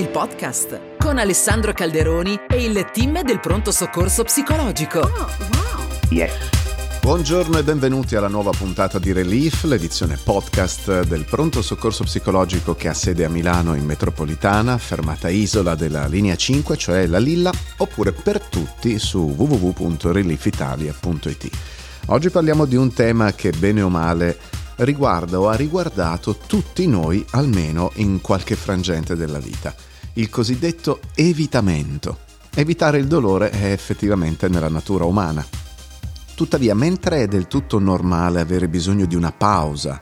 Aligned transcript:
il 0.00 0.08
podcast 0.08 0.96
con 0.96 1.18
Alessandro 1.18 1.74
Calderoni 1.74 2.40
e 2.48 2.64
il 2.64 2.88
team 2.90 3.22
del 3.22 3.38
pronto 3.38 3.70
soccorso 3.70 4.24
psicologico. 4.24 5.00
Oh, 5.00 5.10
wow. 5.10 5.28
Yes. 6.08 6.32
Buongiorno 7.02 7.58
e 7.58 7.62
benvenuti 7.62 8.16
alla 8.16 8.28
nuova 8.28 8.50
puntata 8.50 8.98
di 8.98 9.12
Relief, 9.12 9.64
l'edizione 9.64 10.16
podcast 10.16 11.02
del 11.02 11.26
pronto 11.26 11.60
soccorso 11.60 12.04
psicologico 12.04 12.74
che 12.74 12.88
ha 12.88 12.94
sede 12.94 13.26
a 13.26 13.28
Milano 13.28 13.74
in 13.74 13.84
metropolitana, 13.84 14.78
fermata 14.78 15.28
isola 15.28 15.74
della 15.74 16.06
linea 16.06 16.34
5, 16.34 16.78
cioè 16.78 17.06
la 17.06 17.18
Lilla, 17.18 17.52
oppure 17.76 18.12
per 18.12 18.40
tutti 18.40 18.98
su 18.98 19.34
www.reliefitalia.it. 19.36 21.50
Oggi 22.06 22.30
parliamo 22.30 22.64
di 22.64 22.76
un 22.76 22.90
tema 22.94 23.34
che 23.34 23.50
bene 23.50 23.82
o 23.82 23.90
male 23.90 24.38
riguarda 24.76 25.38
o 25.38 25.48
ha 25.48 25.56
riguardato 25.56 26.38
tutti 26.46 26.86
noi 26.86 27.22
almeno 27.32 27.90
in 27.96 28.22
qualche 28.22 28.56
frangente 28.56 29.14
della 29.14 29.38
vita, 29.38 29.74
il 30.14 30.28
cosiddetto 30.28 31.00
evitamento. 31.14 32.18
Evitare 32.54 32.98
il 32.98 33.06
dolore 33.06 33.50
è 33.50 33.70
effettivamente 33.70 34.48
nella 34.48 34.68
natura 34.68 35.04
umana. 35.04 35.44
Tuttavia, 36.34 36.74
mentre 36.74 37.22
è 37.22 37.28
del 37.28 37.46
tutto 37.46 37.78
normale 37.78 38.40
avere 38.40 38.68
bisogno 38.68 39.06
di 39.06 39.14
una 39.14 39.32
pausa 39.32 40.00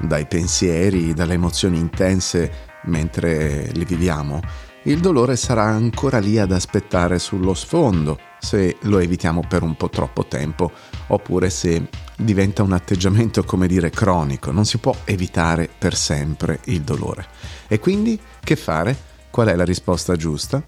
dai 0.00 0.26
pensieri, 0.26 1.14
dalle 1.14 1.34
emozioni 1.34 1.78
intense 1.78 2.68
mentre 2.84 3.70
li 3.72 3.84
viviamo, 3.84 4.40
il 4.84 5.00
dolore 5.00 5.36
sarà 5.36 5.64
ancora 5.64 6.18
lì 6.18 6.38
ad 6.38 6.52
aspettare 6.52 7.18
sullo 7.18 7.52
sfondo 7.52 8.18
se 8.38 8.76
lo 8.82 8.98
evitiamo 8.98 9.42
per 9.46 9.62
un 9.62 9.76
po' 9.76 9.90
troppo 9.90 10.24
tempo 10.24 10.72
oppure 11.08 11.50
se 11.50 11.88
diventa 12.16 12.62
un 12.62 12.72
atteggiamento, 12.72 13.44
come 13.44 13.66
dire, 13.66 13.90
cronico, 13.90 14.50
non 14.50 14.64
si 14.64 14.78
può 14.78 14.94
evitare 15.04 15.68
per 15.76 15.94
sempre 15.94 16.60
il 16.64 16.80
dolore. 16.80 17.26
E 17.68 17.78
quindi 17.78 18.18
che 18.42 18.56
fare? 18.56 19.08
Qual 19.30 19.46
è 19.46 19.54
la 19.54 19.64
risposta 19.64 20.16
giusta? 20.16 20.62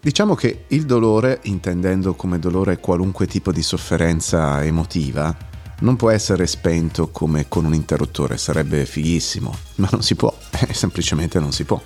Diciamo 0.00 0.34
che 0.34 0.64
il 0.68 0.86
dolore, 0.86 1.40
intendendo 1.42 2.14
come 2.14 2.38
dolore 2.38 2.78
qualunque 2.78 3.26
tipo 3.26 3.52
di 3.52 3.62
sofferenza 3.62 4.64
emotiva, 4.64 5.36
non 5.80 5.96
può 5.96 6.10
essere 6.10 6.46
spento 6.46 7.08
come 7.08 7.48
con 7.48 7.64
un 7.64 7.74
interruttore, 7.74 8.38
sarebbe 8.38 8.86
fighissimo, 8.86 9.54
ma 9.76 9.88
non 9.90 10.02
si 10.02 10.14
può, 10.14 10.34
semplicemente 10.70 11.38
non 11.38 11.52
si 11.52 11.64
può. 11.64 11.80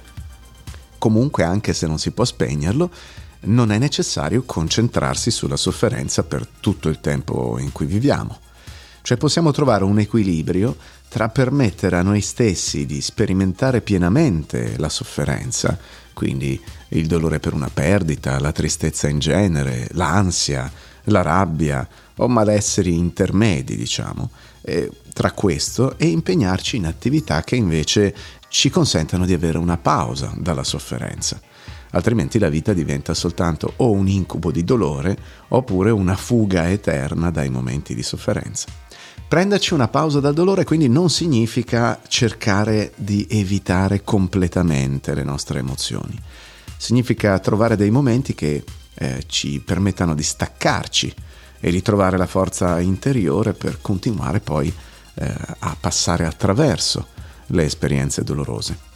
Comunque, 0.98 1.42
anche 1.42 1.72
se 1.72 1.86
non 1.86 1.98
si 1.98 2.10
può 2.12 2.24
spegnerlo, 2.24 2.90
non 3.46 3.72
è 3.72 3.78
necessario 3.78 4.42
concentrarsi 4.44 5.30
sulla 5.30 5.56
sofferenza 5.56 6.22
per 6.22 6.46
tutto 6.46 6.88
il 6.88 7.00
tempo 7.00 7.58
in 7.58 7.72
cui 7.72 7.86
viviamo. 7.86 8.38
Cioè 9.02 9.18
possiamo 9.18 9.50
trovare 9.50 9.84
un 9.84 9.98
equilibrio 9.98 10.76
tra 11.14 11.28
permettere 11.28 11.96
a 11.96 12.02
noi 12.02 12.20
stessi 12.20 12.86
di 12.86 13.00
sperimentare 13.00 13.82
pienamente 13.82 14.76
la 14.78 14.88
sofferenza, 14.88 15.78
quindi 16.12 16.60
il 16.88 17.06
dolore 17.06 17.38
per 17.38 17.52
una 17.52 17.70
perdita, 17.72 18.40
la 18.40 18.50
tristezza 18.50 19.06
in 19.06 19.20
genere, 19.20 19.86
l'ansia, 19.92 20.68
la 21.04 21.22
rabbia 21.22 21.86
o 22.16 22.26
malesseri 22.26 22.96
intermedi, 22.96 23.76
diciamo, 23.76 24.28
e 24.60 24.90
tra 25.12 25.30
questo 25.30 25.96
e 25.98 26.08
impegnarci 26.08 26.78
in 26.78 26.86
attività 26.86 27.44
che 27.44 27.54
invece 27.54 28.12
ci 28.48 28.68
consentano 28.68 29.24
di 29.24 29.34
avere 29.34 29.58
una 29.58 29.76
pausa 29.76 30.34
dalla 30.36 30.64
sofferenza 30.64 31.40
altrimenti 31.94 32.40
la 32.40 32.48
vita 32.48 32.72
diventa 32.72 33.14
soltanto 33.14 33.74
o 33.76 33.92
un 33.92 34.08
incubo 34.08 34.50
di 34.50 34.64
dolore 34.64 35.16
oppure 35.48 35.90
una 35.90 36.16
fuga 36.16 36.68
eterna 36.68 37.30
dai 37.30 37.50
momenti 37.50 37.94
di 37.94 38.02
sofferenza. 38.02 38.66
Prenderci 39.26 39.74
una 39.74 39.88
pausa 39.88 40.20
dal 40.20 40.34
dolore 40.34 40.64
quindi 40.64 40.88
non 40.88 41.10
significa 41.10 42.00
cercare 42.06 42.92
di 42.96 43.26
evitare 43.28 44.02
completamente 44.04 45.14
le 45.14 45.24
nostre 45.24 45.58
emozioni, 45.58 46.16
significa 46.76 47.38
trovare 47.40 47.76
dei 47.76 47.90
momenti 47.90 48.34
che 48.34 48.62
eh, 48.94 49.24
ci 49.26 49.60
permettano 49.60 50.14
di 50.14 50.22
staccarci 50.22 51.14
e 51.58 51.70
ritrovare 51.70 52.16
la 52.16 52.26
forza 52.26 52.78
interiore 52.78 53.54
per 53.54 53.78
continuare 53.80 54.40
poi 54.40 54.72
eh, 55.14 55.34
a 55.58 55.76
passare 55.80 56.26
attraverso 56.26 57.06
le 57.46 57.64
esperienze 57.64 58.22
dolorose. 58.22 58.92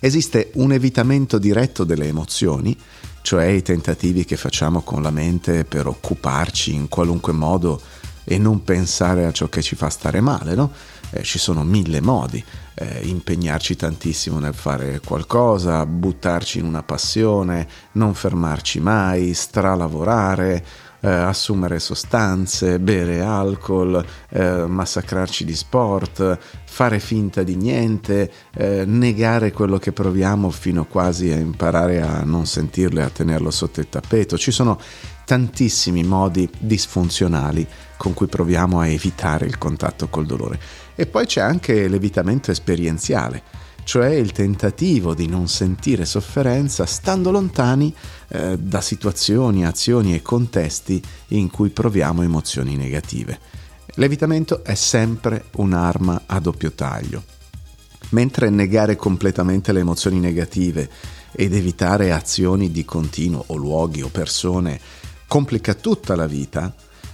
Esiste 0.00 0.50
un 0.54 0.72
evitamento 0.72 1.38
diretto 1.38 1.84
delle 1.84 2.06
emozioni, 2.06 2.76
cioè 3.22 3.44
i 3.44 3.62
tentativi 3.62 4.24
che 4.24 4.36
facciamo 4.36 4.80
con 4.80 5.02
la 5.02 5.10
mente 5.10 5.64
per 5.64 5.86
occuparci 5.86 6.74
in 6.74 6.88
qualunque 6.88 7.32
modo 7.32 7.80
e 8.24 8.38
non 8.38 8.62
pensare 8.64 9.26
a 9.26 9.32
ciò 9.32 9.48
che 9.48 9.62
ci 9.62 9.76
fa 9.76 9.88
stare 9.88 10.20
male, 10.20 10.54
no? 10.54 10.70
Eh, 11.10 11.22
ci 11.22 11.38
sono 11.38 11.64
mille 11.64 12.00
modi, 12.00 12.42
eh, 12.74 13.00
impegnarci 13.02 13.74
tantissimo 13.76 14.38
nel 14.38 14.54
fare 14.54 15.00
qualcosa, 15.04 15.84
buttarci 15.84 16.60
in 16.60 16.66
una 16.66 16.82
passione, 16.82 17.66
non 17.92 18.14
fermarci 18.14 18.80
mai, 18.80 19.34
stralavorare, 19.34 20.64
eh, 21.00 21.08
assumere 21.08 21.78
sostanze, 21.78 22.78
bere 22.78 23.22
alcol, 23.22 24.04
eh, 24.28 24.66
massacrarci 24.66 25.44
di 25.44 25.54
sport, 25.56 26.38
fare 26.64 27.00
finta 27.00 27.42
di 27.42 27.56
niente, 27.56 28.30
eh, 28.54 28.84
negare 28.86 29.52
quello 29.52 29.78
che 29.78 29.92
proviamo 29.92 30.50
fino 30.50 30.84
quasi 30.84 31.32
a 31.32 31.36
imparare 31.36 32.02
a 32.02 32.22
non 32.22 32.46
sentirlo 32.46 33.00
e 33.00 33.04
a 33.04 33.10
tenerlo 33.10 33.50
sotto 33.50 33.80
il 33.80 33.88
tappeto. 33.88 34.38
Ci 34.38 34.50
sono 34.50 34.78
tantissimi 35.24 36.04
modi 36.04 36.48
disfunzionali 36.58 37.66
con 38.00 38.14
cui 38.14 38.28
proviamo 38.28 38.80
a 38.80 38.86
evitare 38.86 39.44
il 39.44 39.58
contatto 39.58 40.08
col 40.08 40.24
dolore. 40.24 40.58
E 40.94 41.04
poi 41.04 41.26
c'è 41.26 41.42
anche 41.42 41.86
l'evitamento 41.86 42.50
esperienziale 42.50 43.42
cioè 43.82 44.10
il 44.10 44.30
tentativo 44.30 45.14
di 45.14 45.26
non 45.26 45.48
sentire 45.48 46.04
sofferenza 46.04 46.86
stando 46.86 47.30
lontani 47.30 47.92
eh, 48.28 48.56
da 48.56 48.80
situazioni, 48.80 49.66
azioni 49.66 50.14
e 50.14 50.22
contesti 50.22 51.02
in 51.28 51.50
cui 51.50 51.70
proviamo 51.70 52.22
emozioni 52.22 52.76
negative. 52.76 53.38
L'evitamento 53.94 54.62
è 54.62 54.74
sempre 54.74 55.46
un'arma 55.56 56.22
a 56.26 56.38
doppio 56.38 56.72
taglio. 56.72 57.24
Mentre 58.10 58.48
negare 58.48 58.96
completamente 58.96 59.72
le 59.72 59.80
emozioni 59.80 60.20
negative 60.20 60.88
ed 61.32 61.52
evitare 61.54 62.12
azioni 62.12 62.70
di 62.70 62.84
continuo 62.84 63.42
o 63.48 63.56
luoghi 63.56 64.02
o 64.02 64.08
persone 64.08 64.78
complica 65.26 65.74
tutta 65.74 66.14
la 66.14 66.26
vita, 66.26 66.72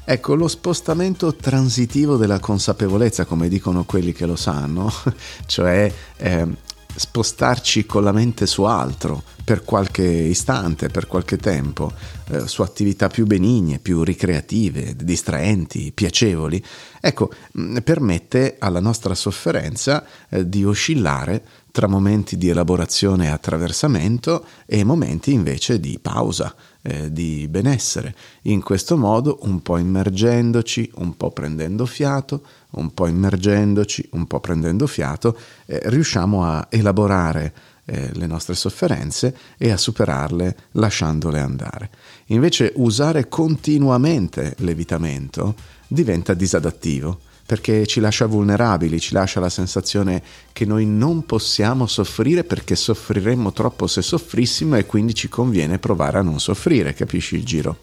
ecco 0.08 0.36
lo 0.36 0.46
spostamento 0.46 1.34
transitivo 1.34 2.16
della 2.16 2.38
consapevolezza, 2.38 3.24
come 3.24 3.48
dicono 3.48 3.84
quelli 3.84 4.12
che 4.12 4.24
lo 4.24 4.36
sanno, 4.36 4.90
cioè 5.46 5.92
eh, 6.16 6.46
spostarci 6.94 7.84
con 7.86 8.04
la 8.04 8.12
mente 8.12 8.46
su 8.46 8.62
altro 8.62 9.22
per 9.44 9.64
qualche 9.64 10.04
istante, 10.04 10.88
per 10.88 11.06
qualche 11.06 11.36
tempo, 11.36 11.92
eh, 12.28 12.46
su 12.46 12.62
attività 12.62 13.08
più 13.08 13.26
benigne, 13.26 13.78
più 13.78 14.02
ricreative, 14.02 14.94
distraenti, 14.96 15.92
piacevoli, 15.92 16.62
ecco, 17.00 17.30
mh, 17.52 17.78
permette 17.80 18.56
alla 18.58 18.80
nostra 18.80 19.14
sofferenza 19.14 20.04
eh, 20.28 20.48
di 20.48 20.64
oscillare 20.64 21.44
tra 21.70 21.88
momenti 21.88 22.38
di 22.38 22.48
elaborazione 22.48 23.26
e 23.26 23.30
attraversamento 23.30 24.46
e 24.64 24.82
momenti 24.82 25.32
invece 25.32 25.78
di 25.78 25.98
pausa, 26.00 26.54
eh, 26.86 27.12
di 27.12 27.48
benessere. 27.48 28.14
In 28.42 28.62
questo 28.62 28.96
modo, 28.96 29.40
un 29.42 29.60
po' 29.60 29.76
immergendoci, 29.76 30.92
un 30.96 31.16
po' 31.16 31.32
prendendo 31.32 31.84
fiato, 31.84 32.42
un 32.70 32.94
po' 32.94 33.08
immergendoci, 33.08 34.08
un 34.12 34.26
po' 34.28 34.38
prendendo 34.38 34.86
fiato, 34.86 35.36
eh, 35.66 35.80
riusciamo 35.84 36.44
a 36.44 36.68
elaborare 36.70 37.52
eh, 37.86 38.10
le 38.12 38.26
nostre 38.26 38.54
sofferenze 38.54 39.36
e 39.58 39.70
a 39.70 39.76
superarle 39.76 40.56
lasciandole 40.72 41.40
andare. 41.40 41.90
Invece 42.26 42.72
usare 42.76 43.28
continuamente 43.28 44.54
l'evitamento 44.58 45.54
diventa 45.88 46.34
disadattivo 46.34 47.20
perché 47.46 47.86
ci 47.86 48.00
lascia 48.00 48.26
vulnerabili, 48.26 48.98
ci 48.98 49.14
lascia 49.14 49.38
la 49.38 49.48
sensazione 49.48 50.20
che 50.52 50.64
noi 50.64 50.84
non 50.84 51.24
possiamo 51.24 51.86
soffrire 51.86 52.42
perché 52.42 52.74
soffriremmo 52.74 53.52
troppo 53.52 53.86
se 53.86 54.02
soffrissimo 54.02 54.76
e 54.76 54.84
quindi 54.84 55.14
ci 55.14 55.28
conviene 55.28 55.78
provare 55.78 56.18
a 56.18 56.22
non 56.22 56.40
soffrire, 56.40 56.92
capisci 56.92 57.36
il 57.36 57.44
giro? 57.44 57.78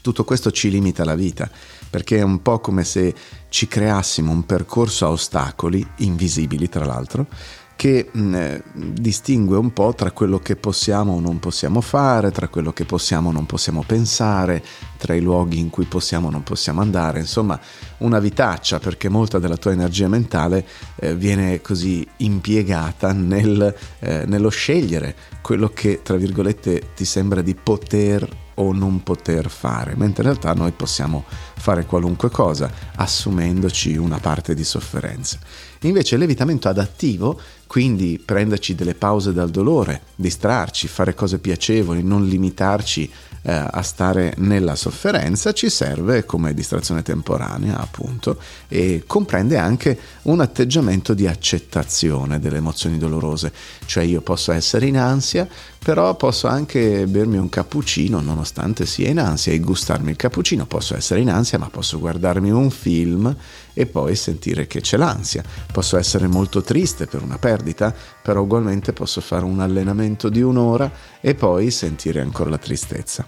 Tutto 0.00 0.24
questo 0.24 0.50
ci 0.52 0.70
limita 0.70 1.04
la 1.04 1.16
vita, 1.16 1.50
perché 1.90 2.18
è 2.18 2.22
un 2.22 2.40
po' 2.40 2.60
come 2.60 2.84
se 2.84 3.12
ci 3.50 3.66
creassimo 3.66 4.32
un 4.32 4.46
percorso 4.46 5.04
a 5.04 5.10
ostacoli, 5.10 5.86
invisibili 5.96 6.68
tra 6.68 6.86
l'altro, 6.86 7.26
che 7.80 8.10
mh, 8.12 8.34
eh, 8.34 8.62
distingue 8.74 9.56
un 9.56 9.72
po' 9.72 9.94
tra 9.94 10.10
quello 10.10 10.38
che 10.38 10.54
possiamo 10.54 11.14
o 11.14 11.20
non 11.20 11.38
possiamo 11.38 11.80
fare, 11.80 12.30
tra 12.30 12.48
quello 12.48 12.74
che 12.74 12.84
possiamo 12.84 13.30
o 13.30 13.32
non 13.32 13.46
possiamo 13.46 13.82
pensare, 13.86 14.62
tra 14.98 15.14
i 15.14 15.22
luoghi 15.22 15.58
in 15.58 15.70
cui 15.70 15.86
possiamo 15.86 16.26
o 16.26 16.30
non 16.30 16.42
possiamo 16.42 16.82
andare, 16.82 17.20
insomma 17.20 17.58
una 18.00 18.18
vitaccia 18.18 18.80
perché 18.80 19.08
molta 19.08 19.38
della 19.38 19.56
tua 19.56 19.72
energia 19.72 20.08
mentale 20.08 20.66
eh, 20.96 21.16
viene 21.16 21.62
così 21.62 22.06
impiegata 22.18 23.14
nel, 23.14 23.74
eh, 24.00 24.24
nello 24.26 24.50
scegliere 24.50 25.16
quello 25.40 25.70
che 25.72 26.00
tra 26.02 26.16
virgolette 26.16 26.90
ti 26.94 27.06
sembra 27.06 27.40
di 27.40 27.54
poter 27.54 28.28
o 28.56 28.74
non 28.74 29.02
poter 29.02 29.48
fare, 29.48 29.94
mentre 29.96 30.22
in 30.22 30.28
realtà 30.28 30.52
noi 30.52 30.72
possiamo 30.72 31.24
fare 31.26 31.86
qualunque 31.86 32.28
cosa 32.28 32.70
assumendoci 32.96 33.96
una 33.96 34.18
parte 34.18 34.54
di 34.54 34.64
sofferenza. 34.64 35.38
Invece 35.82 36.18
l'evitamento 36.18 36.68
adattivo, 36.68 37.40
quindi 37.66 38.20
prenderci 38.22 38.74
delle 38.74 38.94
pause 38.94 39.32
dal 39.32 39.48
dolore, 39.48 40.02
distrarci, 40.14 40.88
fare 40.88 41.14
cose 41.14 41.38
piacevoli, 41.38 42.02
non 42.02 42.26
limitarci 42.26 43.10
eh, 43.42 43.52
a 43.52 43.80
stare 43.80 44.34
nella 44.38 44.74
sofferenza, 44.74 45.52
ci 45.52 45.70
serve 45.70 46.26
come 46.26 46.52
distrazione 46.52 47.02
temporanea, 47.02 47.78
appunto, 47.78 48.38
e 48.68 49.04
comprende 49.06 49.56
anche 49.56 49.98
un 50.22 50.40
atteggiamento 50.40 51.14
di 51.14 51.26
accettazione 51.26 52.38
delle 52.38 52.58
emozioni 52.58 52.98
dolorose. 52.98 53.52
Cioè 53.86 54.04
io 54.04 54.20
posso 54.20 54.52
essere 54.52 54.86
in 54.86 54.98
ansia, 54.98 55.48
però 55.82 56.14
posso 56.16 56.46
anche 56.46 57.06
bermi 57.06 57.38
un 57.38 57.48
cappuccino 57.48 58.20
nonostante 58.20 58.84
sia 58.84 59.08
in 59.08 59.18
ansia 59.18 59.52
e 59.52 59.60
gustarmi 59.60 60.10
il 60.10 60.16
cappuccino, 60.16 60.66
posso 60.66 60.94
essere 60.94 61.20
in 61.20 61.30
ansia, 61.30 61.58
ma 61.58 61.70
posso 61.70 61.98
guardarmi 61.98 62.50
un 62.50 62.70
film 62.70 63.34
e 63.80 63.86
poi 63.86 64.14
sentire 64.14 64.66
che 64.66 64.80
c'è 64.80 64.96
l'ansia. 64.96 65.42
Posso 65.72 65.96
essere 65.96 66.26
molto 66.26 66.62
triste 66.62 67.06
per 67.06 67.22
una 67.22 67.38
perdita, 67.38 67.94
però 68.22 68.42
ugualmente 68.42 68.92
posso 68.92 69.20
fare 69.20 69.44
un 69.44 69.60
allenamento 69.60 70.28
di 70.28 70.42
un'ora 70.42 70.90
e 71.20 71.34
poi 71.34 71.70
sentire 71.70 72.20
ancora 72.20 72.50
la 72.50 72.58
tristezza. 72.58 73.26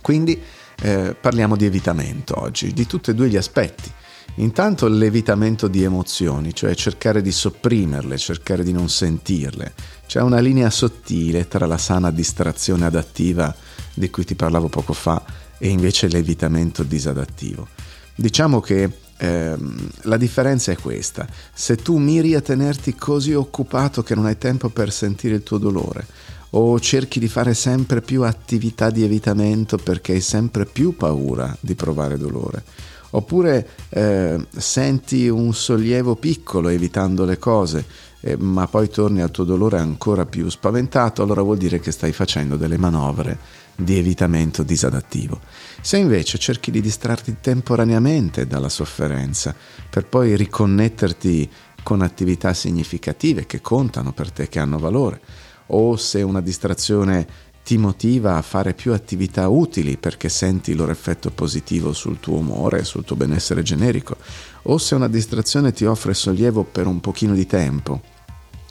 Quindi 0.00 0.40
eh, 0.82 1.14
parliamo 1.20 1.56
di 1.56 1.66
evitamento 1.66 2.40
oggi, 2.40 2.72
di 2.72 2.86
tutti 2.86 3.10
e 3.10 3.14
due 3.14 3.28
gli 3.28 3.36
aspetti. 3.36 3.92
Intanto 4.36 4.88
l'evitamento 4.88 5.68
di 5.68 5.82
emozioni, 5.82 6.54
cioè 6.54 6.74
cercare 6.74 7.22
di 7.22 7.32
sopprimerle, 7.32 8.18
cercare 8.18 8.62
di 8.62 8.72
non 8.72 8.88
sentirle. 8.88 9.72
C'è 10.06 10.20
una 10.20 10.40
linea 10.40 10.70
sottile 10.70 11.48
tra 11.48 11.66
la 11.66 11.78
sana 11.78 12.10
distrazione 12.10 12.84
adattiva 12.86 13.54
di 13.94 14.10
cui 14.10 14.24
ti 14.24 14.34
parlavo 14.34 14.68
poco 14.68 14.92
fa 14.92 15.22
e 15.58 15.68
invece 15.68 16.08
l'evitamento 16.08 16.82
disadattivo. 16.82 17.68
Diciamo 18.14 18.60
che 18.60 19.04
ehm, 19.16 19.88
la 20.02 20.16
differenza 20.16 20.72
è 20.72 20.76
questa. 20.76 21.26
Se 21.52 21.76
tu 21.76 21.96
miri 21.98 22.34
a 22.34 22.40
tenerti 22.40 22.94
così 22.94 23.32
occupato 23.32 24.02
che 24.02 24.14
non 24.14 24.26
hai 24.26 24.38
tempo 24.38 24.68
per 24.68 24.92
sentire 24.92 25.36
il 25.36 25.42
tuo 25.42 25.58
dolore, 25.58 26.06
o 26.50 26.78
cerchi 26.80 27.18
di 27.18 27.28
fare 27.28 27.54
sempre 27.54 28.00
più 28.00 28.22
attività 28.22 28.90
di 28.90 29.02
evitamento 29.02 29.76
perché 29.76 30.12
hai 30.12 30.20
sempre 30.20 30.64
più 30.64 30.96
paura 30.96 31.54
di 31.60 31.74
provare 31.74 32.16
dolore, 32.16 32.62
oppure 33.10 33.68
eh, 33.90 34.46
senti 34.56 35.28
un 35.28 35.52
sollievo 35.52 36.16
piccolo 36.16 36.68
evitando 36.68 37.24
le 37.24 37.38
cose, 37.38 37.84
eh, 38.20 38.36
ma 38.36 38.66
poi 38.66 38.88
torni 38.88 39.20
al 39.20 39.30
tuo 39.30 39.44
dolore 39.44 39.78
ancora 39.78 40.24
più 40.24 40.48
spaventato, 40.48 41.22
allora 41.22 41.42
vuol 41.42 41.58
dire 41.58 41.80
che 41.80 41.90
stai 41.90 42.12
facendo 42.12 42.56
delle 42.56 42.78
manovre 42.78 43.64
di 43.76 43.98
evitamento 43.98 44.62
disadattivo. 44.62 45.40
Se 45.80 45.98
invece 45.98 46.38
cerchi 46.38 46.70
di 46.70 46.80
distrarti 46.80 47.36
temporaneamente 47.40 48.46
dalla 48.46 48.68
sofferenza 48.68 49.54
per 49.88 50.06
poi 50.06 50.34
riconnetterti 50.36 51.48
con 51.82 52.02
attività 52.02 52.52
significative 52.52 53.46
che 53.46 53.60
contano 53.60 54.12
per 54.12 54.32
te, 54.32 54.48
che 54.48 54.58
hanno 54.58 54.78
valore, 54.78 55.20
o 55.68 55.96
se 55.96 56.22
una 56.22 56.40
distrazione 56.40 57.44
ti 57.62 57.78
motiva 57.78 58.36
a 58.36 58.42
fare 58.42 58.74
più 58.74 58.92
attività 58.92 59.48
utili 59.48 59.96
perché 59.96 60.28
senti 60.28 60.70
il 60.70 60.76
loro 60.76 60.92
effetto 60.92 61.30
positivo 61.30 61.92
sul 61.92 62.20
tuo 62.20 62.38
umore, 62.38 62.84
sul 62.84 63.04
tuo 63.04 63.16
benessere 63.16 63.62
generico, 63.62 64.16
o 64.62 64.78
se 64.78 64.94
una 64.94 65.08
distrazione 65.08 65.72
ti 65.72 65.84
offre 65.84 66.14
sollievo 66.14 66.62
per 66.62 66.86
un 66.86 67.00
pochino 67.00 67.34
di 67.34 67.46
tempo 67.46 68.14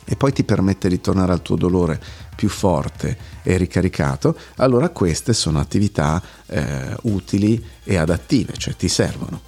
e 0.06 0.16
poi 0.16 0.32
ti 0.32 0.44
permette 0.44 0.88
di 0.88 1.02
tornare 1.02 1.32
al 1.32 1.42
tuo 1.42 1.56
dolore 1.56 2.00
più 2.36 2.48
forte 2.48 3.18
e 3.44 3.58
ricaricato, 3.58 4.38
allora 4.58 4.90
queste 4.90 5.34
sono 5.34 5.60
attività 5.60 6.22
eh, 6.48 6.96
utili 7.04 7.64
e 7.84 7.98
adattive, 7.98 8.54
cioè 8.58 8.76
ti 8.76 8.88
servono. 8.88 9.42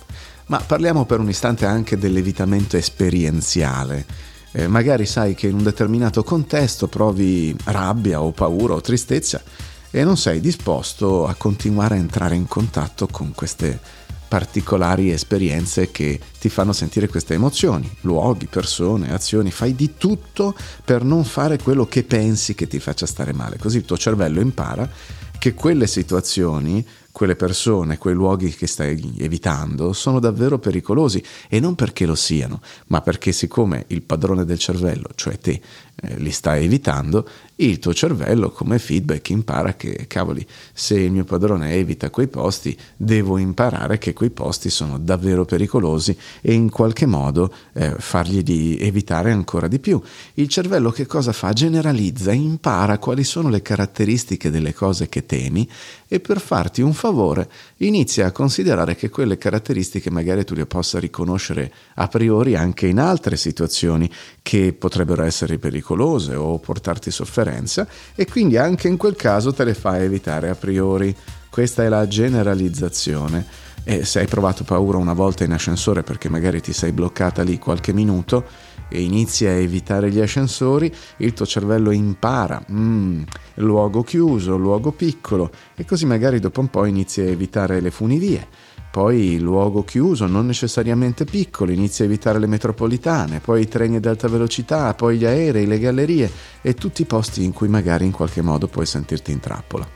Ma 0.48 0.60
parliamo 0.60 1.06
per 1.06 1.20
un 1.20 1.30
istante 1.30 1.66
anche 1.66 1.98
dell'evitamento 1.98 2.78
esperienziale. 2.78 4.06
Eh, 4.52 4.68
magari 4.68 5.06
sai 5.06 5.36
che 5.36 5.48
in 5.48 5.56
un 5.56 5.64
determinato 5.64 6.24
contesto 6.24 6.88
provi 6.88 7.56
rabbia 7.66 8.22
o 8.22 8.32
paura 8.32 8.74
o 8.74 8.82
tristezza 8.82 9.42
e 9.92 10.04
non 10.04 10.18
sei 10.18 10.40
disposto 10.40 11.28
a 11.28 11.36
continuare 11.36 11.96
a 11.96 12.00
entrare 12.00 12.36
in 12.36 12.48
contatto 12.48 13.08
con 13.08 13.34
queste 13.34 13.80
particolari 14.28 15.12
esperienze 15.12 15.92
che 15.92 16.20
ti 16.40 16.50
fanno 16.50 16.74
sentire 16.74 17.08
queste 17.08 17.34
emozioni, 17.34 17.90
luoghi, 18.02 18.48
persone, 18.48 19.14
azioni, 19.14 19.52
fai 19.52 19.76
di 19.76 19.96
tutto 19.98 20.56
per 20.84 21.04
non 21.04 21.24
fare 21.24 21.58
quello 21.58 21.86
che 21.86 22.04
pensi 22.04 22.56
che 22.56 22.68
ti 22.68 22.80
faccia 22.80 23.06
stare 23.06 23.34
male, 23.34 23.58
così 23.58 23.78
il 23.78 23.86
tuo 23.86 23.98
cervello 23.98 24.40
impara 24.40 24.90
che 25.40 25.54
quelle 25.54 25.88
situazioni 25.88 26.86
quelle 27.18 27.36
persone, 27.36 27.98
quei 27.98 28.14
luoghi 28.14 28.54
che 28.54 28.68
stai 28.68 29.16
evitando 29.18 29.92
sono 29.92 30.20
davvero 30.20 30.60
pericolosi. 30.60 31.24
E 31.50 31.60
non 31.60 31.74
perché 31.74 32.06
lo 32.06 32.14
siano, 32.14 32.62
ma 32.90 33.02
perché 33.02 33.32
siccome 33.32 33.86
il 33.88 34.04
padrone 34.04 34.46
del 34.46 34.60
cervello, 34.60 35.10
cioè 35.16 35.40
te, 35.40 35.60
eh, 35.96 36.20
li 36.20 36.30
stai 36.30 36.66
evitando, 36.66 37.28
il 37.60 37.80
tuo 37.80 37.94
cervello 37.94 38.52
come 38.52 38.78
feedback 38.78 39.30
impara 39.30 39.74
che, 39.74 40.06
cavoli, 40.08 40.46
se 40.74 41.00
il 41.00 41.12
mio 41.12 41.24
padrone 41.24 41.72
evita 41.72 42.10
quei 42.10 42.28
posti, 42.28 42.78
devo 42.96 43.38
imparare 43.38 43.98
che 43.98 44.14
quei 44.14 44.30
posti 44.30 44.70
sono 44.70 45.00
davvero 45.00 45.46
pericolosi 45.46 46.16
e 46.42 46.54
in 46.54 46.70
qualche 46.70 47.06
modo 47.06 47.52
eh, 47.74 47.96
fargli 47.98 48.44
di 48.44 48.78
evitare 48.80 49.32
ancora 49.32 49.68
di 49.68 49.80
più. 49.80 50.00
Il 50.36 50.50
cervello 50.50 50.92
che 50.92 51.08
cosa 51.08 51.32
fa? 51.32 51.52
Generalizza, 51.54 52.32
impara 52.32 53.00
quali 53.00 53.24
sono 53.24 53.50
le 53.50 53.64
caratteristiche 53.64 54.52
delle 54.52 54.74
cose 54.74 55.10
che 55.10 55.26
temi 55.26 55.68
e 56.08 56.20
per 56.20 56.40
farti 56.40 56.82
un 56.82 56.94
favore 56.94 57.50
inizia 57.78 58.28
a 58.28 58.32
considerare 58.32 58.96
che 58.96 59.10
quelle 59.10 59.38
caratteristiche 59.38 60.12
magari 60.12 60.46
tu 60.46 60.54
le 60.54 60.66
possa 60.66 61.00
riconoscere 61.00 61.72
a 61.96 62.08
priori 62.08 62.56
anche 62.56 62.88
in 62.88 63.00
altre 63.00 63.36
situazioni 63.36 64.10
che 64.42 64.74
potrebbero 64.74 65.24
essere 65.24 65.58
pericolose 65.58 66.36
o 66.36 66.60
portarti 66.60 67.10
sofferenza 67.12 67.47
e 68.16 68.26
quindi 68.28 68.58
anche 68.58 68.88
in 68.88 68.98
quel 68.98 69.16
caso 69.16 69.54
te 69.54 69.64
le 69.64 69.74
fa 69.74 70.02
evitare 70.02 70.50
a 70.50 70.56
priori. 70.56 71.16
Questa 71.50 71.84
è 71.84 71.90
la 71.90 72.08
generalizzazione. 72.08 73.66
E 73.84 74.04
se 74.04 74.20
hai 74.20 74.28
provato 74.28 74.66
paura 74.66 74.98
una 74.98 75.14
volta 75.14 75.46
in 75.46 75.54
ascensore 75.54 76.04
perché 76.04 76.28
magari 76.28 76.60
ti 76.60 76.74
sei 76.74 76.92
bloccata 76.92 77.42
lì 77.42 77.58
qualche 77.58 77.94
minuto 77.94 78.46
e 78.90 79.02
inizi 79.02 79.46
a 79.46 79.52
evitare 79.52 80.12
gli 80.12 80.20
ascensori, 80.20 80.94
il 81.18 81.34
tuo 81.34 81.46
cervello 81.46 81.92
impara, 81.92 82.62
mm, 82.70 83.22
luogo 83.56 84.04
chiuso, 84.04 84.58
luogo 84.58 84.92
piccolo, 84.92 85.52
e 85.76 85.86
così 85.86 86.06
magari 86.06 86.40
dopo 86.40 86.60
un 86.60 86.70
po' 86.70 86.86
inizi 86.86 87.22
a 87.22 87.26
evitare 87.26 87.80
le 87.80 87.92
funivie 87.92 88.48
poi 88.98 89.38
luogo 89.38 89.84
chiuso, 89.84 90.26
non 90.26 90.48
necessariamente 90.48 91.24
piccolo, 91.24 91.72
inizia 91.72 92.04
a 92.04 92.08
evitare 92.08 92.40
le 92.40 92.48
metropolitane, 92.48 93.40
poi 93.42 93.62
i 93.62 93.68
treni 93.68 93.98
ad 93.98 94.06
alta 94.08 94.28
velocità, 94.28 94.92
poi 94.96 95.20
gli 95.20 95.26
aerei, 95.26 95.68
le 95.68 95.78
gallerie 95.78 96.32
e 96.64 96.74
tutti 96.74 97.04
i 97.04 97.06
posti 97.06 97.44
in 97.44 97.54
cui 97.54 97.68
magari 97.68 98.06
in 98.06 98.12
qualche 98.12 98.42
modo 98.42 98.68
puoi 98.68 98.88
sentirti 98.88 99.32
in 99.32 99.40
trappola. 99.40 99.88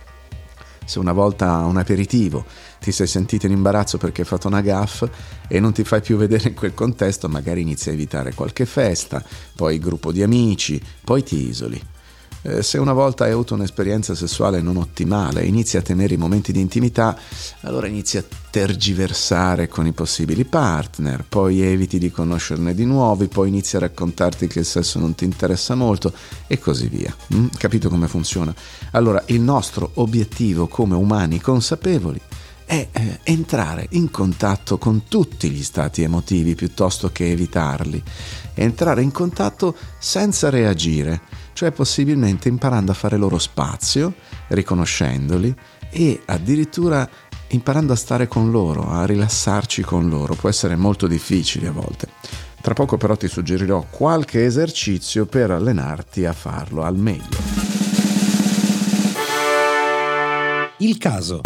Se 0.85 0.99
una 0.99 1.13
volta 1.13 1.51
a 1.51 1.65
un 1.65 1.77
aperitivo 1.77 2.45
ti 2.79 2.91
sei 2.91 3.07
sentito 3.07 3.47
in 3.47 3.53
imbarazzo 3.53 3.97
perché 3.97 4.21
hai 4.21 4.27
fatto 4.27 4.47
una 4.47 4.61
gaff 4.61 5.03
e 5.47 5.59
non 5.59 5.73
ti 5.73 5.83
fai 5.83 6.01
più 6.01 6.15
vedere 6.15 6.49
in 6.49 6.53
quel 6.53 6.75
contesto, 6.75 7.27
magari 7.27 7.61
inizi 7.61 7.89
a 7.89 7.93
evitare 7.93 8.35
qualche 8.35 8.67
festa, 8.67 9.25
poi 9.55 9.79
gruppo 9.79 10.11
di 10.11 10.21
amici, 10.21 10.79
poi 11.03 11.23
ti 11.23 11.47
isoli. 11.47 11.90
Eh, 12.43 12.63
se 12.63 12.79
una 12.79 12.93
volta 12.93 13.25
hai 13.25 13.31
avuto 13.31 13.53
un'esperienza 13.53 14.15
sessuale 14.15 14.61
non 14.61 14.77
ottimale, 14.77 15.43
inizi 15.43 15.77
a 15.77 15.81
tenere 15.81 16.15
i 16.15 16.17
momenti 16.17 16.51
di 16.51 16.59
intimità, 16.59 17.15
allora 17.61 17.87
inizi 17.87 18.17
a 18.17 18.23
tergiversare 18.49 19.67
con 19.67 19.85
i 19.85 19.91
possibili 19.91 20.43
partner, 20.43 21.23
poi 21.27 21.61
eviti 21.61 21.99
di 21.99 22.09
conoscerne 22.09 22.73
di 22.73 22.85
nuovi, 22.85 23.27
poi 23.27 23.49
inizi 23.49 23.75
a 23.75 23.79
raccontarti 23.79 24.47
che 24.47 24.59
il 24.59 24.65
sesso 24.65 24.97
non 24.97 25.13
ti 25.13 25.23
interessa 25.23 25.75
molto 25.75 26.11
e 26.47 26.57
così 26.57 26.87
via. 26.87 27.15
Mm? 27.35 27.47
Capito 27.57 27.89
come 27.89 28.07
funziona? 28.07 28.53
Allora, 28.91 29.21
il 29.27 29.41
nostro 29.41 29.91
obiettivo 29.95 30.67
come 30.67 30.95
umani 30.95 31.39
consapevoli 31.39 32.19
è 32.65 32.87
eh, 32.91 33.19
entrare 33.23 33.85
in 33.91 34.09
contatto 34.09 34.77
con 34.77 35.03
tutti 35.09 35.49
gli 35.49 35.61
stati 35.61 36.03
emotivi 36.03 36.55
piuttosto 36.55 37.11
che 37.11 37.29
evitarli, 37.29 38.01
entrare 38.53 39.01
in 39.01 39.11
contatto 39.11 39.75
senza 39.99 40.49
reagire 40.49 41.21
cioè 41.53 41.71
possibilmente 41.71 42.49
imparando 42.49 42.91
a 42.91 42.95
fare 42.95 43.17
loro 43.17 43.37
spazio, 43.37 44.13
riconoscendoli 44.47 45.53
e 45.89 46.21
addirittura 46.25 47.07
imparando 47.49 47.93
a 47.93 47.97
stare 47.97 48.27
con 48.27 48.51
loro, 48.51 48.89
a 48.89 49.05
rilassarci 49.05 49.81
con 49.81 50.09
loro. 50.09 50.35
Può 50.35 50.49
essere 50.49 50.75
molto 50.75 51.07
difficile 51.07 51.67
a 51.67 51.71
volte. 51.71 52.07
Tra 52.61 52.73
poco 52.73 52.97
però 52.97 53.15
ti 53.17 53.27
suggerirò 53.27 53.85
qualche 53.89 54.45
esercizio 54.45 55.25
per 55.25 55.51
allenarti 55.51 56.25
a 56.25 56.33
farlo 56.33 56.83
al 56.83 56.95
meglio. 56.95 57.39
Il 60.77 60.97
caso. 60.97 61.41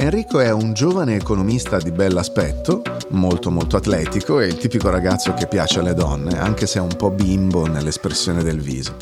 Enrico 0.00 0.38
è 0.38 0.52
un 0.52 0.74
giovane 0.74 1.16
economista 1.16 1.78
di 1.78 1.90
bell'aspetto, 1.90 2.82
molto 3.08 3.50
molto 3.50 3.76
atletico 3.76 4.38
e 4.38 4.46
il 4.46 4.56
tipico 4.56 4.90
ragazzo 4.90 5.34
che 5.34 5.48
piace 5.48 5.80
alle 5.80 5.92
donne, 5.92 6.38
anche 6.38 6.68
se 6.68 6.78
è 6.78 6.80
un 6.80 6.94
po' 6.96 7.10
bimbo 7.10 7.66
nell'espressione 7.66 8.44
del 8.44 8.60
viso. 8.60 8.94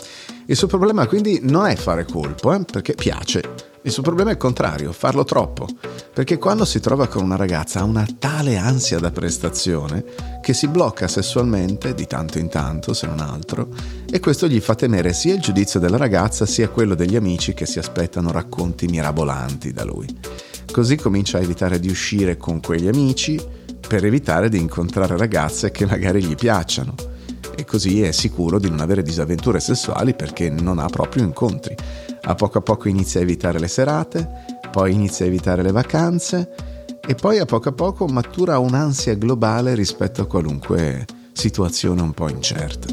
Il 0.47 0.57
suo 0.57 0.69
problema 0.69 1.07
quindi 1.07 1.41
non 1.43 1.67
è 1.67 1.77
fare 1.77 2.07
colpo, 2.07 2.51
eh, 2.55 2.65
perché 2.65 2.95
piace, 2.95 3.43
Il 3.83 3.93
suo 3.93 4.03
problema 4.03 4.31
è 4.31 4.33
il 4.33 4.39
contrario, 4.39 4.91
farlo 4.91 5.23
troppo, 5.23 5.69
perché 6.13 6.39
quando 6.39 6.65
si 6.65 6.81
trova 6.81 7.07
con 7.07 7.23
una 7.23 7.37
ragazza 7.37 7.81
ha 7.81 7.85
una 7.85 8.05
tale 8.19 8.57
ansia 8.57 8.99
da 8.99 9.13
prestazione 9.13 10.03
che 10.43 10.55
si 10.55 10.67
blocca 10.67 11.07
sessualmente 11.07 11.95
di 11.95 12.07
tanto 12.09 12.39
in 12.39 12.49
tanto, 12.49 12.95
se 12.95 13.07
non 13.07 13.21
altro, 13.21 13.69
e 14.11 14.19
questo 14.19 14.49
gli 14.49 14.59
fa 14.59 14.75
temere 14.75 15.13
sia 15.13 15.35
il 15.35 15.41
giudizio 15.41 15.79
della 15.79 15.99
ragazza 15.99 16.47
sia 16.47 16.69
quello 16.69 16.97
degli 16.97 17.15
amici 17.15 17.55
che 17.55 17.67
si 17.67 17.79
aspettano 17.79 18.33
racconti 18.33 18.87
mirabolanti 18.87 19.73
da 19.73 19.85
lui. 19.85 20.09
Così 20.77 20.97
comincia 20.97 21.39
a 21.39 21.41
evitare 21.41 21.81
di 21.81 21.89
uscire 21.89 22.37
con 22.37 22.61
quegli 22.61 22.87
amici 22.87 23.43
per 23.89 24.05
evitare 24.05 24.51
di 24.51 24.59
incontrare 24.59 25.17
ragazze 25.17 25.71
che 25.71 25.87
magari 25.87 26.23
gli 26.23 26.35
piacciono 26.35 26.95
e 27.57 27.65
così 27.65 28.03
è 28.03 28.13
sicuro 28.13 28.59
di 28.59 28.69
non 28.69 28.81
avere 28.81 29.01
disavventure 29.01 29.59
sessuali 29.59 30.13
perché 30.13 30.51
non 30.51 30.79
ha 30.79 30.87
proprio 30.89 31.25
incontri. 31.25 31.75
A 32.25 32.35
poco 32.35 32.59
a 32.59 32.61
poco 32.61 32.89
inizia 32.89 33.21
a 33.21 33.23
evitare 33.23 33.59
le 33.59 33.69
serate, 33.69 34.29
poi 34.71 34.93
inizia 34.93 35.25
a 35.25 35.29
evitare 35.29 35.63
le 35.63 35.73
vacanze 35.73 36.53
e 37.01 37.15
poi 37.15 37.39
a 37.39 37.47
poco 37.47 37.71
a 37.71 37.73
poco 37.73 38.07
matura 38.07 38.59
un'ansia 38.59 39.15
globale 39.15 39.75
rispetto 39.75 40.21
a 40.21 40.27
qualunque 40.27 41.07
situazione 41.33 42.03
un 42.03 42.13
po' 42.13 42.29
incerta. 42.29 42.89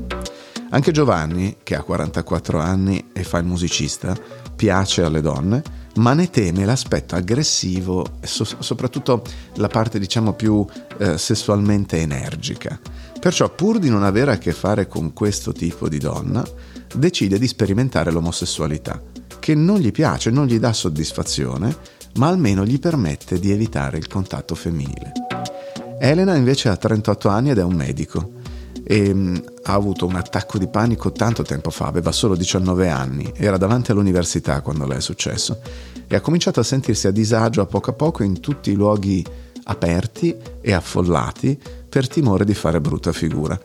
Anche 0.70 0.92
Giovanni, 0.94 1.58
che 1.64 1.76
ha 1.76 1.84
44 1.84 2.62
anni 2.62 3.10
e 3.12 3.26
fa 3.26 3.40
il 3.40 3.46
musicista, 3.46 4.16
piace 4.56 5.04
alle 5.04 5.20
donne, 5.20 5.83
ma 5.96 6.14
ne 6.14 6.30
teme 6.30 6.66
l'aspetto 6.66 7.16
aggressivo 7.16 8.06
e 8.20 8.28
so- 8.28 8.46
soprattutto 8.60 9.22
la 9.56 9.68
parte 9.68 10.00
diciamo 10.00 10.34
più 10.34 10.66
eh, 10.98 11.18
sessualmente 11.18 12.00
energica. 12.00 12.80
Perciò 13.20 13.50
pur 13.50 13.80
di 13.80 13.90
non 13.90 14.04
avere 14.04 14.32
a 14.32 14.38
che 14.38 14.52
fare 14.52 14.88
con 14.88 15.14
questo 15.14 15.54
tipo 15.54 15.88
di 15.88 15.98
donna, 15.98 16.46
decide 16.94 17.40
di 17.40 17.48
sperimentare 17.48 18.12
l'omosessualità, 18.12 19.02
che 19.40 19.56
non 19.56 19.80
gli 19.80 19.92
piace, 19.92 20.30
non 20.30 20.46
gli 20.46 20.60
dà 20.60 20.74
soddisfazione, 20.74 21.76
ma 22.16 22.28
almeno 22.28 22.66
gli 22.66 22.80
permette 22.80 23.40
di 23.40 23.52
evitare 23.52 23.98
il 23.98 24.08
contatto 24.08 24.56
femminile. 24.56 25.12
Elena 26.00 26.36
invece 26.36 26.70
ha 26.70 26.76
38 26.76 27.30
anni 27.30 27.52
ed 27.52 27.60
è 27.60 27.64
un 27.64 27.76
medico 27.76 28.42
e 28.84 29.14
mm, 29.14 29.36
ha 29.64 29.74
avuto 29.74 30.06
un 30.06 30.16
attacco 30.16 30.58
di 30.58 30.68
panico 30.68 31.12
tanto 31.12 31.44
tempo 31.44 31.70
fa, 31.70 31.88
aveva 31.88 32.12
solo 32.12 32.36
19 32.36 32.90
anni, 32.90 33.32
era 33.36 33.58
davanti 33.58 33.92
all'università 33.92 34.62
quando 34.62 34.86
le 34.86 34.98
è 34.98 35.02
successo 35.02 35.60
e 36.08 36.16
ha 36.16 36.22
cominciato 36.22 36.60
a 36.60 36.64
sentirsi 36.64 37.08
a 37.08 37.12
disagio 37.12 37.62
a 37.62 37.66
poco 37.66 37.92
a 37.92 37.94
poco 37.94 38.24
in 38.24 38.40
tutti 38.40 38.72
i 38.72 38.76
luoghi 38.76 39.26
aperti 39.66 40.36
e 40.62 40.74
affollati 40.74 41.58
per 41.88 42.08
timore 42.08 42.46
di 42.46 42.54
fare 42.54 42.82
brutta 42.82 43.12
figura. 43.12 43.60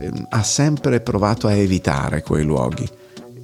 Ehm, 0.00 0.26
ha 0.30 0.42
sempre 0.42 1.00
provato 1.00 1.46
a 1.46 1.52
evitare 1.52 2.22
quei 2.22 2.44
luoghi 2.44 2.88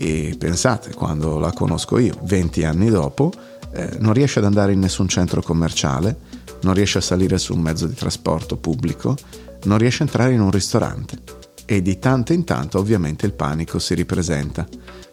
e 0.03 0.35
pensate, 0.39 0.95
quando 0.95 1.39
la 1.39 1.53
conosco 1.53 1.99
io, 1.99 2.15
20 2.23 2.65
anni 2.65 2.89
dopo, 2.89 3.31
eh, 3.73 3.99
non 3.99 4.15
riesce 4.15 4.39
ad 4.39 4.47
andare 4.47 4.73
in 4.73 4.79
nessun 4.79 5.09
centro 5.09 5.43
commerciale, 5.43 6.17
non 6.63 6.75
riesce 6.75 6.99
a 6.99 7.03
salire 7.03 7.39
su 7.39 7.55
un 7.55 7.61
mezzo 7.61 7.87
di 7.87 7.95
trasporto 7.95 8.57
pubblico, 8.57 9.17
non 9.65 9.79
riesce 9.79 10.03
a 10.03 10.07
entrare 10.07 10.33
in 10.33 10.41
un 10.41 10.51
ristorante. 10.51 11.19
E 11.65 11.83
di 11.83 11.99
tanto 11.99 12.33
in 12.33 12.45
tanto 12.45 12.79
ovviamente 12.79 13.27
il 13.27 13.33
panico 13.33 13.79
si 13.79 13.95
ripresenta, 13.95 14.67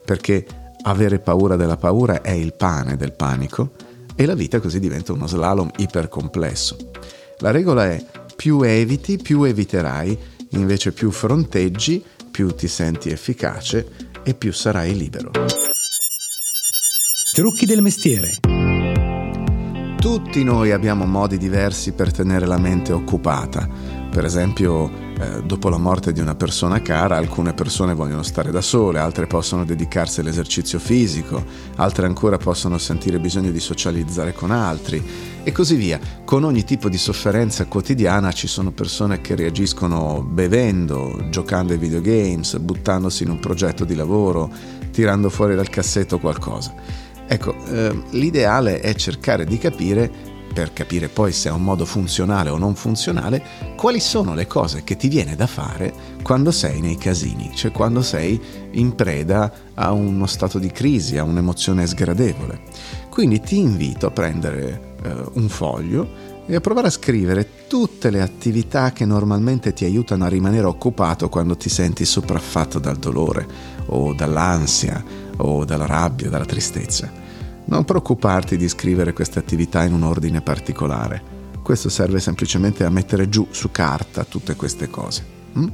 perché 0.03 0.45
avere 0.83 1.19
paura 1.19 1.55
della 1.55 1.77
paura 1.77 2.21
è 2.21 2.31
il 2.31 2.53
pane 2.53 2.95
del 2.95 3.13
panico 3.13 3.71
e 4.15 4.25
la 4.25 4.33
vita 4.33 4.59
così 4.59 4.79
diventa 4.79 5.13
uno 5.13 5.27
slalom 5.27 5.69
ipercomplesso. 5.77 6.77
La 7.39 7.51
regola 7.51 7.85
è 7.85 8.03
più 8.35 8.61
eviti, 8.61 9.17
più 9.17 9.43
eviterai, 9.43 10.17
invece 10.51 10.91
più 10.91 11.11
fronteggi, 11.11 12.03
più 12.31 12.53
ti 12.55 12.67
senti 12.67 13.09
efficace 13.09 13.87
e 14.23 14.33
più 14.33 14.51
sarai 14.51 14.97
libero. 14.97 15.31
Trucchi 17.33 17.67
del 17.67 17.81
mestiere. 17.81 18.56
Tutti 20.07 20.41
noi 20.41 20.71
abbiamo 20.71 21.05
modi 21.05 21.37
diversi 21.37 21.91
per 21.91 22.13
tenere 22.13 22.45
la 22.45 22.57
mente 22.57 22.93
occupata. 22.93 23.67
Per 24.09 24.23
esempio, 24.23 24.89
eh, 25.19 25.43
dopo 25.43 25.67
la 25.67 25.77
morte 25.77 26.13
di 26.13 26.21
una 26.21 26.33
persona 26.33 26.81
cara, 26.81 27.17
alcune 27.17 27.53
persone 27.53 27.93
vogliono 27.93 28.23
stare 28.23 28.49
da 28.49 28.61
sole, 28.61 28.99
altre 28.99 29.27
possono 29.27 29.65
dedicarsi 29.65 30.21
all'esercizio 30.21 30.79
fisico, 30.79 31.43
altre 31.75 32.05
ancora 32.05 32.37
possono 32.37 32.77
sentire 32.77 33.19
bisogno 33.19 33.51
di 33.51 33.59
socializzare 33.59 34.31
con 34.31 34.51
altri 34.51 35.03
e 35.43 35.51
così 35.51 35.75
via. 35.75 35.99
Con 36.23 36.45
ogni 36.45 36.63
tipo 36.63 36.87
di 36.87 36.97
sofferenza 36.97 37.65
quotidiana 37.65 38.31
ci 38.31 38.47
sono 38.47 38.71
persone 38.71 39.19
che 39.19 39.35
reagiscono 39.35 40.25
bevendo, 40.25 41.25
giocando 41.29 41.73
ai 41.73 41.79
videogames, 41.79 42.57
buttandosi 42.59 43.23
in 43.23 43.31
un 43.31 43.39
progetto 43.41 43.83
di 43.83 43.93
lavoro, 43.93 44.49
tirando 44.89 45.29
fuori 45.29 45.53
dal 45.53 45.67
cassetto 45.67 46.17
qualcosa. 46.17 47.06
Ecco, 47.27 47.55
eh, 47.65 48.03
l'ideale 48.11 48.79
è 48.79 48.95
cercare 48.95 49.45
di 49.45 49.57
capire 49.57 50.35
per 50.57 50.73
capire 50.73 51.07
poi 51.07 51.33
se 51.33 51.49
è 51.49 51.51
un 51.51 51.63
modo 51.63 51.85
funzionale 51.85 52.49
o 52.49 52.57
non 52.57 52.73
funzionale, 52.73 53.43
quali 53.75 53.99
sono 53.99 54.33
le 54.33 54.47
cose 54.47 54.83
che 54.83 54.95
ti 54.95 55.07
viene 55.07 55.35
da 55.35 55.45
fare 55.45 55.93
quando 56.23 56.49
sei 56.49 56.81
nei 56.81 56.97
casini, 56.97 57.51
cioè 57.53 57.71
quando 57.71 58.01
sei 58.01 58.41
in 58.71 58.95
preda 58.95 59.51
a 59.75 59.91
uno 59.91 60.25
stato 60.25 60.57
di 60.57 60.71
crisi, 60.71 61.19
a 61.19 61.23
un'emozione 61.23 61.85
sgradevole. 61.85 62.61
Quindi 63.09 63.39
ti 63.39 63.59
invito 63.59 64.07
a 64.07 64.11
prendere 64.11 64.95
eh, 65.03 65.13
un 65.33 65.47
foglio 65.47 66.35
e 66.47 66.55
a 66.55 66.61
provare 66.61 66.87
a 66.87 66.91
scrivere 66.91 67.67
tutte 67.67 68.09
le 68.09 68.21
attività 68.21 68.91
che 68.93 69.05
normalmente 69.05 69.73
ti 69.73 69.85
aiutano 69.85 70.25
a 70.25 70.29
rimanere 70.29 70.65
occupato 70.65 71.29
quando 71.29 71.55
ti 71.55 71.69
senti 71.69 72.03
sopraffatto 72.03 72.79
dal 72.79 72.97
dolore 72.97 73.45
o 73.87 74.13
dall'ansia 74.13 75.26
o 75.37 75.65
dalla 75.65 75.85
rabbia, 75.85 76.29
dalla 76.29 76.45
tristezza. 76.45 77.11
Non 77.65 77.83
preoccuparti 77.83 78.55
di 78.57 78.67
scrivere 78.69 79.13
queste 79.13 79.39
attività 79.39 79.83
in 79.83 79.93
un 79.93 80.03
ordine 80.03 80.41
particolare. 80.41 81.35
Questo 81.61 81.89
serve 81.89 82.19
semplicemente 82.19 82.85
a 82.85 82.89
mettere 82.89 83.27
giù 83.27 83.47
su 83.51 83.71
carta 83.71 84.23
tutte 84.23 84.55
queste 84.55 84.89
cose. 84.89 85.25
Mm? 85.57 85.67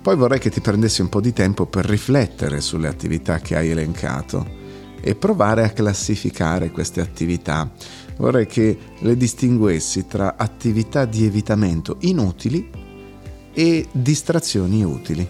Poi 0.00 0.16
vorrei 0.16 0.38
che 0.38 0.50
ti 0.50 0.60
prendessi 0.60 1.02
un 1.02 1.10
po' 1.10 1.20
di 1.20 1.32
tempo 1.34 1.66
per 1.66 1.84
riflettere 1.84 2.60
sulle 2.60 2.88
attività 2.88 3.40
che 3.40 3.56
hai 3.56 3.70
elencato 3.70 4.56
e 5.00 5.14
provare 5.14 5.64
a 5.64 5.70
classificare 5.70 6.70
queste 6.70 7.00
attività. 7.00 7.70
Vorrei 8.16 8.46
che 8.46 8.78
le 8.98 9.16
distinguessi 9.16 10.06
tra 10.06 10.36
attività 10.38 11.04
di 11.04 11.24
evitamento 11.24 11.96
inutili 12.00 12.70
e 13.52 13.86
distrazioni 13.92 14.82
utili 14.82 15.28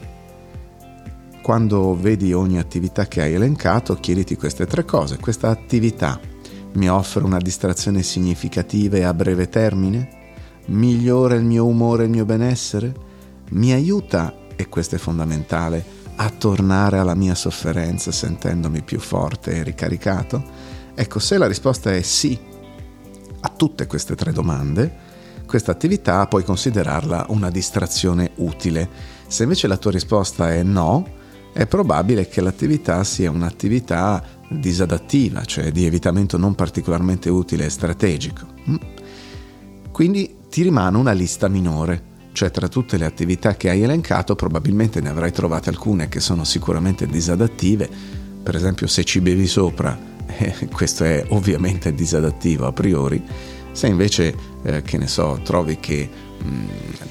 quando 1.48 1.98
vedi 1.98 2.34
ogni 2.34 2.58
attività 2.58 3.08
che 3.08 3.22
hai 3.22 3.32
elencato, 3.32 3.94
chiediti 3.94 4.36
queste 4.36 4.66
tre 4.66 4.84
cose. 4.84 5.16
Questa 5.16 5.48
attività 5.48 6.20
mi 6.74 6.90
offre 6.90 7.24
una 7.24 7.38
distrazione 7.38 8.02
significativa 8.02 8.98
e 8.98 9.04
a 9.04 9.14
breve 9.14 9.48
termine? 9.48 10.10
Migliora 10.66 11.36
il 11.36 11.44
mio 11.44 11.64
umore 11.64 12.02
e 12.02 12.04
il 12.04 12.12
mio 12.12 12.26
benessere? 12.26 12.92
Mi 13.52 13.72
aiuta, 13.72 14.36
e 14.56 14.68
questo 14.68 14.96
è 14.96 14.98
fondamentale, 14.98 15.82
a 16.16 16.28
tornare 16.28 16.98
alla 16.98 17.14
mia 17.14 17.34
sofferenza 17.34 18.12
sentendomi 18.12 18.82
più 18.82 19.00
forte 19.00 19.52
e 19.52 19.62
ricaricato? 19.62 20.44
Ecco, 20.94 21.18
se 21.18 21.38
la 21.38 21.46
risposta 21.46 21.90
è 21.94 22.02
sì 22.02 22.38
a 23.40 23.48
tutte 23.48 23.86
queste 23.86 24.14
tre 24.14 24.32
domande, 24.32 24.94
questa 25.46 25.72
attività 25.72 26.26
puoi 26.26 26.44
considerarla 26.44 27.24
una 27.30 27.48
distrazione 27.48 28.32
utile. 28.34 28.86
Se 29.28 29.44
invece 29.44 29.66
la 29.66 29.78
tua 29.78 29.92
risposta 29.92 30.52
è 30.52 30.62
no, 30.62 31.16
è 31.58 31.66
probabile 31.66 32.28
che 32.28 32.40
l'attività 32.40 33.02
sia 33.02 33.32
un'attività 33.32 34.22
disadattiva, 34.48 35.44
cioè 35.44 35.72
di 35.72 35.86
evitamento 35.86 36.38
non 36.38 36.54
particolarmente 36.54 37.30
utile 37.30 37.64
e 37.64 37.68
strategico. 37.68 38.46
Mm? 38.70 38.76
Quindi 39.90 40.36
ti 40.48 40.62
rimane 40.62 40.96
una 40.96 41.10
lista 41.10 41.48
minore, 41.48 42.00
cioè 42.30 42.52
tra 42.52 42.68
tutte 42.68 42.96
le 42.96 43.06
attività 43.06 43.56
che 43.56 43.70
hai 43.70 43.82
elencato 43.82 44.36
probabilmente 44.36 45.00
ne 45.00 45.08
avrai 45.08 45.32
trovate 45.32 45.68
alcune 45.68 46.08
che 46.08 46.20
sono 46.20 46.44
sicuramente 46.44 47.08
disadattive, 47.08 47.90
per 48.40 48.54
esempio 48.54 48.86
se 48.86 49.02
ci 49.02 49.20
bevi 49.20 49.48
sopra, 49.48 49.98
eh, 50.38 50.68
questo 50.72 51.02
è 51.02 51.24
ovviamente 51.30 51.92
disadattivo 51.92 52.68
a 52.68 52.72
priori, 52.72 53.20
se 53.72 53.88
invece, 53.88 54.32
eh, 54.62 54.82
che 54.82 54.96
ne 54.96 55.08
so, 55.08 55.40
trovi 55.42 55.80
che 55.80 56.08
mh, 56.40 56.48
mm, 56.48 56.66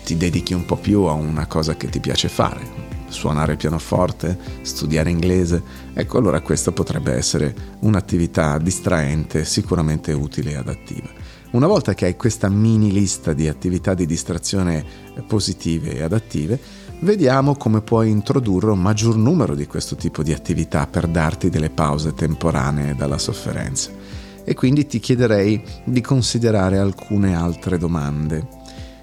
ti 0.05 0.15
dedichi 0.15 0.53
un 0.53 0.63
po' 0.63 0.77
più 0.77 1.01
a 1.01 1.11
una 1.11 1.47
cosa 1.47 1.75
che 1.75 1.89
ti 1.89 1.99
piace 1.99 2.29
fare, 2.29 2.96
suonare 3.07 3.55
pianoforte, 3.55 4.37
studiare 4.61 5.09
inglese, 5.09 5.61
ecco 5.93 6.17
allora 6.17 6.41
questa 6.41 6.71
potrebbe 6.71 7.13
essere 7.13 7.55
un'attività 7.79 8.57
distraente, 8.57 9.45
sicuramente 9.45 10.13
utile 10.13 10.51
e 10.51 10.55
adattiva. 10.55 11.07
Una 11.51 11.67
volta 11.67 11.93
che 11.93 12.05
hai 12.05 12.17
questa 12.17 12.49
mini 12.49 12.91
lista 12.91 13.31
di 13.31 13.47
attività 13.47 13.93
di 13.93 14.05
distrazione 14.05 14.83
positive 15.27 15.95
e 15.95 16.03
adattive, 16.03 16.59
vediamo 16.99 17.55
come 17.55 17.81
puoi 17.81 18.09
introdurre 18.09 18.71
un 18.71 18.81
maggior 18.81 19.15
numero 19.15 19.55
di 19.55 19.65
questo 19.65 19.95
tipo 19.95 20.23
di 20.23 20.33
attività 20.33 20.87
per 20.87 21.07
darti 21.07 21.49
delle 21.49 21.69
pause 21.69 22.13
temporanee 22.13 22.95
dalla 22.95 23.17
sofferenza. 23.17 23.91
E 24.43 24.53
quindi 24.55 24.87
ti 24.87 24.99
chiederei 24.99 25.61
di 25.85 26.01
considerare 26.01 26.77
alcune 26.77 27.35
altre 27.35 27.77
domande. 27.77 28.47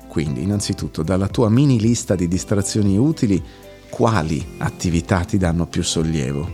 Quindi, 0.08 0.42
innanzitutto, 0.42 1.02
dalla 1.02 1.28
tua 1.28 1.48
mini 1.48 1.80
lista 1.80 2.14
di 2.14 2.28
distrazioni 2.28 2.96
utili, 2.96 3.42
quali 3.94 4.44
attività 4.58 5.20
ti 5.20 5.38
danno 5.38 5.68
più 5.68 5.84
sollievo 5.84 6.50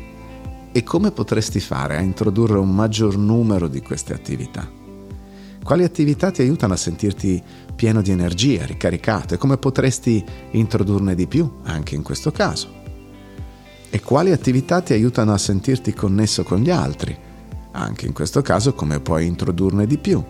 E 0.73 0.83
come 0.83 1.11
potresti 1.11 1.59
fare 1.59 1.97
a 1.97 2.01
introdurre 2.01 2.59
un 2.59 2.69
maggior 2.69 3.17
numero 3.17 3.67
di 3.67 3.81
queste 3.81 4.13
attività? 4.13 4.71
Quali 5.65 5.83
attività 5.83 6.31
ti 6.31 6.43
aiutano 6.43 6.75
a 6.75 6.77
sentirti 6.77 7.43
pieno 7.75 8.03
di 8.03 8.11
energia, 8.11 8.67
ricaricato 8.67 9.33
e 9.33 9.39
come 9.39 9.57
potresti 9.57 10.23
introdurne 10.51 11.15
di 11.15 11.27
più 11.27 11.51
anche 11.63 11.95
in 11.95 12.03
questo 12.03 12.31
caso? 12.31 12.69
E 13.89 14.01
quali 14.03 14.33
attività 14.33 14.83
ti 14.83 14.93
aiutano 14.93 15.33
a 15.33 15.39
sentirti 15.39 15.95
connesso 15.95 16.43
con 16.43 16.59
gli 16.59 16.71
altri? 16.71 17.17
Anche 17.71 18.05
in 18.05 18.13
questo 18.13 18.43
caso 18.43 18.75
come 18.75 19.01
puoi 19.01 19.27
introdurne 19.27 19.87
di 19.87 19.97
più? 19.97 20.23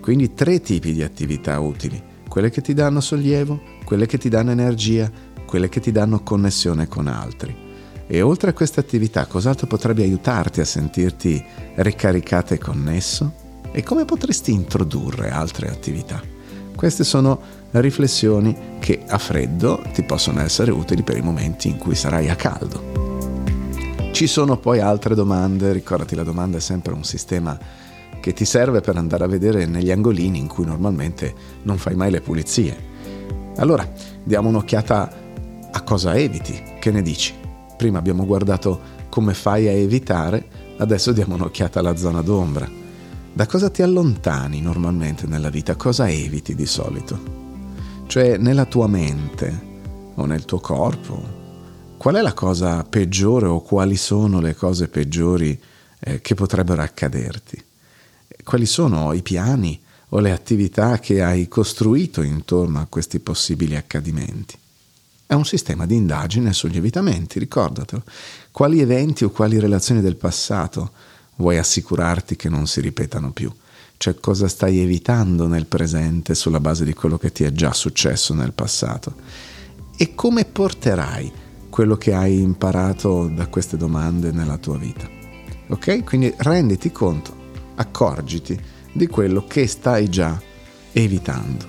Quindi 0.00 0.34
tre 0.34 0.60
tipi 0.60 0.92
di 0.92 1.04
attività 1.04 1.60
utili, 1.60 2.02
quelle 2.28 2.50
che 2.50 2.62
ti 2.62 2.74
danno 2.74 3.00
sollievo, 3.00 3.60
quelle 3.84 4.06
che 4.06 4.18
ti 4.18 4.28
danno 4.28 4.50
energia, 4.50 5.32
quelle 5.54 5.68
che 5.68 5.78
ti 5.78 5.92
danno 5.92 6.24
connessione 6.24 6.88
con 6.88 7.06
altri. 7.06 7.54
E 8.08 8.22
oltre 8.22 8.50
a 8.50 8.52
queste 8.52 8.80
attività, 8.80 9.26
cos'altro 9.26 9.68
potrebbe 9.68 10.02
aiutarti 10.02 10.60
a 10.60 10.64
sentirti 10.64 11.44
ricaricato 11.76 12.54
e 12.54 12.58
connesso? 12.58 13.32
E 13.70 13.84
come 13.84 14.04
potresti 14.04 14.50
introdurre 14.50 15.30
altre 15.30 15.68
attività? 15.68 16.20
Queste 16.74 17.04
sono 17.04 17.40
riflessioni 17.70 18.56
che 18.80 19.04
a 19.06 19.16
freddo 19.16 19.80
ti 19.92 20.02
possono 20.02 20.40
essere 20.40 20.72
utili 20.72 21.04
per 21.04 21.18
i 21.18 21.22
momenti 21.22 21.68
in 21.68 21.78
cui 21.78 21.94
sarai 21.94 22.28
a 22.30 22.34
caldo. 22.34 23.12
Ci 24.10 24.26
sono 24.26 24.56
poi 24.56 24.80
altre 24.80 25.14
domande, 25.14 25.72
ricordati 25.72 26.16
la 26.16 26.24
domanda 26.24 26.56
è 26.56 26.60
sempre 26.60 26.94
un 26.94 27.04
sistema 27.04 27.56
che 28.20 28.32
ti 28.32 28.44
serve 28.44 28.80
per 28.80 28.96
andare 28.96 29.22
a 29.22 29.28
vedere 29.28 29.66
negli 29.66 29.92
angolini 29.92 30.36
in 30.36 30.48
cui 30.48 30.64
normalmente 30.64 31.32
non 31.62 31.78
fai 31.78 31.94
mai 31.94 32.10
le 32.10 32.22
pulizie. 32.22 32.76
Allora, 33.58 33.88
diamo 34.24 34.48
un'occhiata 34.48 35.22
a 35.76 35.82
cosa 35.82 36.14
eviti, 36.14 36.62
che 36.78 36.92
ne 36.92 37.02
dici? 37.02 37.34
Prima 37.76 37.98
abbiamo 37.98 38.24
guardato 38.24 38.80
come 39.08 39.34
fai 39.34 39.66
a 39.66 39.72
evitare, 39.72 40.46
adesso 40.78 41.10
diamo 41.10 41.34
un'occhiata 41.34 41.80
alla 41.80 41.96
zona 41.96 42.22
d'ombra. 42.22 42.70
Da 43.32 43.46
cosa 43.46 43.68
ti 43.70 43.82
allontani 43.82 44.60
normalmente 44.60 45.26
nella 45.26 45.50
vita? 45.50 45.74
Cosa 45.74 46.08
eviti 46.08 46.54
di 46.54 46.66
solito? 46.66 47.18
Cioè 48.06 48.36
nella 48.36 48.66
tua 48.66 48.86
mente 48.86 49.72
o 50.14 50.24
nel 50.26 50.44
tuo 50.44 50.60
corpo? 50.60 51.42
Qual 51.96 52.14
è 52.14 52.20
la 52.20 52.34
cosa 52.34 52.84
peggiore 52.84 53.46
o 53.46 53.60
quali 53.60 53.96
sono 53.96 54.40
le 54.40 54.54
cose 54.54 54.86
peggiori 54.86 55.60
eh, 55.98 56.20
che 56.20 56.34
potrebbero 56.34 56.82
accaderti? 56.82 57.62
quali 58.44 58.66
sono 58.66 59.12
i 59.12 59.22
piani 59.22 59.80
o 60.10 60.20
le 60.20 60.30
attività 60.30 61.00
che 61.00 61.22
hai 61.22 61.48
costruito 61.48 62.22
intorno 62.22 62.78
a 62.78 62.86
questi 62.88 63.18
possibili 63.18 63.74
accadimenti. 63.74 64.56
È 65.26 65.32
un 65.32 65.46
sistema 65.46 65.86
di 65.86 65.96
indagine 65.96 66.52
sugli 66.52 66.76
evitamenti, 66.76 67.38
ricordatelo. 67.38 68.02
Quali 68.50 68.80
eventi 68.80 69.24
o 69.24 69.30
quali 69.30 69.58
relazioni 69.58 70.02
del 70.02 70.16
passato 70.16 70.90
vuoi 71.36 71.56
assicurarti 71.56 72.36
che 72.36 72.50
non 72.50 72.66
si 72.66 72.82
ripetano 72.82 73.32
più? 73.32 73.50
Cioè 73.96 74.16
cosa 74.16 74.48
stai 74.48 74.80
evitando 74.80 75.46
nel 75.46 75.64
presente 75.64 76.34
sulla 76.34 76.60
base 76.60 76.84
di 76.84 76.92
quello 76.92 77.16
che 77.16 77.32
ti 77.32 77.42
è 77.44 77.52
già 77.52 77.72
successo 77.72 78.34
nel 78.34 78.52
passato? 78.52 79.14
E 79.96 80.14
come 80.14 80.44
porterai 80.44 81.32
quello 81.70 81.96
che 81.96 82.12
hai 82.12 82.40
imparato 82.40 83.26
da 83.28 83.46
queste 83.46 83.78
domande 83.78 84.30
nella 84.30 84.58
tua 84.58 84.76
vita? 84.76 85.08
Ok? 85.68 86.04
Quindi 86.04 86.34
renditi 86.36 86.92
conto 86.92 87.34
accorgiti 87.76 88.60
di 88.92 89.06
quello 89.06 89.46
che 89.46 89.66
stai 89.66 90.10
già 90.10 90.38
evitando. 90.92 91.64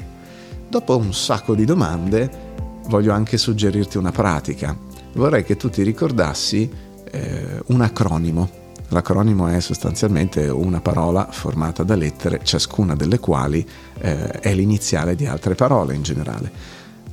Dopo 0.68 0.98
un 0.98 1.14
sacco 1.14 1.56
di 1.56 1.64
domande 1.64 2.45
voglio 2.88 3.14
anche 3.14 3.38
suggerirti 3.38 3.98
una 3.98 4.12
pratica. 4.12 4.76
Vorrei 5.14 5.44
che 5.44 5.56
tu 5.56 5.70
ti 5.70 5.84
ricordassi 5.84 6.70
eh, 7.12 7.62
un 7.68 7.82
acronimo. 7.82 8.64
L'acronimo 8.90 9.48
è 9.48 9.60
sostanzialmente 9.60 10.48
una 10.48 10.80
parola 10.80 11.28
formata 11.32 11.84
da 11.84 11.96
lettere, 11.96 12.42
ciascuna 12.44 12.96
delle 12.96 13.20
quali 13.20 13.68
eh, 13.98 14.30
è 14.40 14.54
l'iniziale 14.54 15.16
di 15.16 15.26
altre 15.26 15.56
parole 15.56 15.96
in 15.96 16.04
generale. 16.04 16.52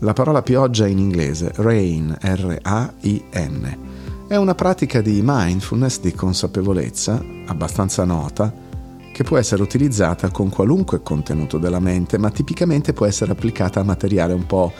La 0.00 0.12
parola 0.12 0.42
pioggia 0.42 0.86
in 0.86 0.98
inglese, 0.98 1.52
rain, 1.54 2.14
R-A-I-N, 2.20 3.76
è 4.26 4.36
una 4.36 4.54
pratica 4.54 5.00
di 5.00 5.20
mindfulness, 5.22 6.00
di 6.00 6.12
consapevolezza, 6.12 7.22
abbastanza 7.46 8.04
nota, 8.04 8.52
che 9.12 9.24
può 9.24 9.36
essere 9.36 9.62
utilizzata 9.62 10.30
con 10.30 10.48
qualunque 10.48 11.02
contenuto 11.02 11.58
della 11.58 11.80
mente, 11.80 12.18
ma 12.18 12.30
tipicamente 12.30 12.92
può 12.92 13.06
essere 13.06 13.32
applicata 13.32 13.80
a 13.80 13.84
materiale 13.84 14.32
un 14.32 14.46
po' 14.46 14.72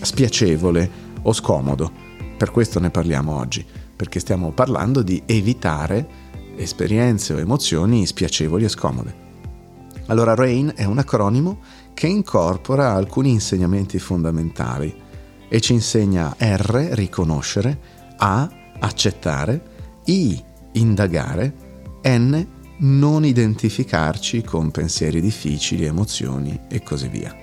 spiacevole 0.00 0.90
o 1.22 1.32
scomodo. 1.32 1.90
Per 2.36 2.50
questo 2.50 2.80
ne 2.80 2.90
parliamo 2.90 3.36
oggi, 3.36 3.64
perché 3.94 4.20
stiamo 4.20 4.50
parlando 4.52 5.02
di 5.02 5.22
evitare 5.26 6.28
esperienze 6.56 7.34
o 7.34 7.38
emozioni 7.38 8.06
spiacevoli 8.06 8.64
e 8.64 8.68
scomode. 8.68 9.14
Allora 10.06 10.34
RAIN 10.34 10.72
è 10.74 10.84
un 10.84 10.98
acronimo 10.98 11.60
che 11.94 12.06
incorpora 12.06 12.92
alcuni 12.92 13.30
insegnamenti 13.30 13.98
fondamentali 13.98 14.92
e 15.48 15.60
ci 15.60 15.72
insegna 15.72 16.34
R, 16.38 16.88
riconoscere, 16.92 17.78
A, 18.16 18.48
accettare, 18.78 19.62
I, 20.06 20.42
indagare, 20.72 21.54
N, 22.04 22.46
non 22.78 23.24
identificarci 23.24 24.42
con 24.42 24.70
pensieri 24.70 25.20
difficili, 25.20 25.84
emozioni 25.84 26.58
e 26.68 26.82
così 26.82 27.08
via. 27.08 27.36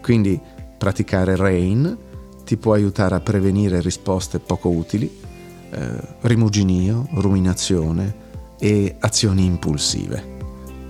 Quindi 0.00 0.40
praticare 0.80 1.36
RAIN 1.36 1.94
ti 2.42 2.56
può 2.56 2.72
aiutare 2.72 3.14
a 3.14 3.20
prevenire 3.20 3.82
risposte 3.82 4.38
poco 4.38 4.70
utili, 4.70 5.14
eh, 5.72 5.78
rimuginio, 6.22 7.06
ruminazione 7.16 8.14
e 8.58 8.96
azioni 8.98 9.44
impulsive. 9.44 10.38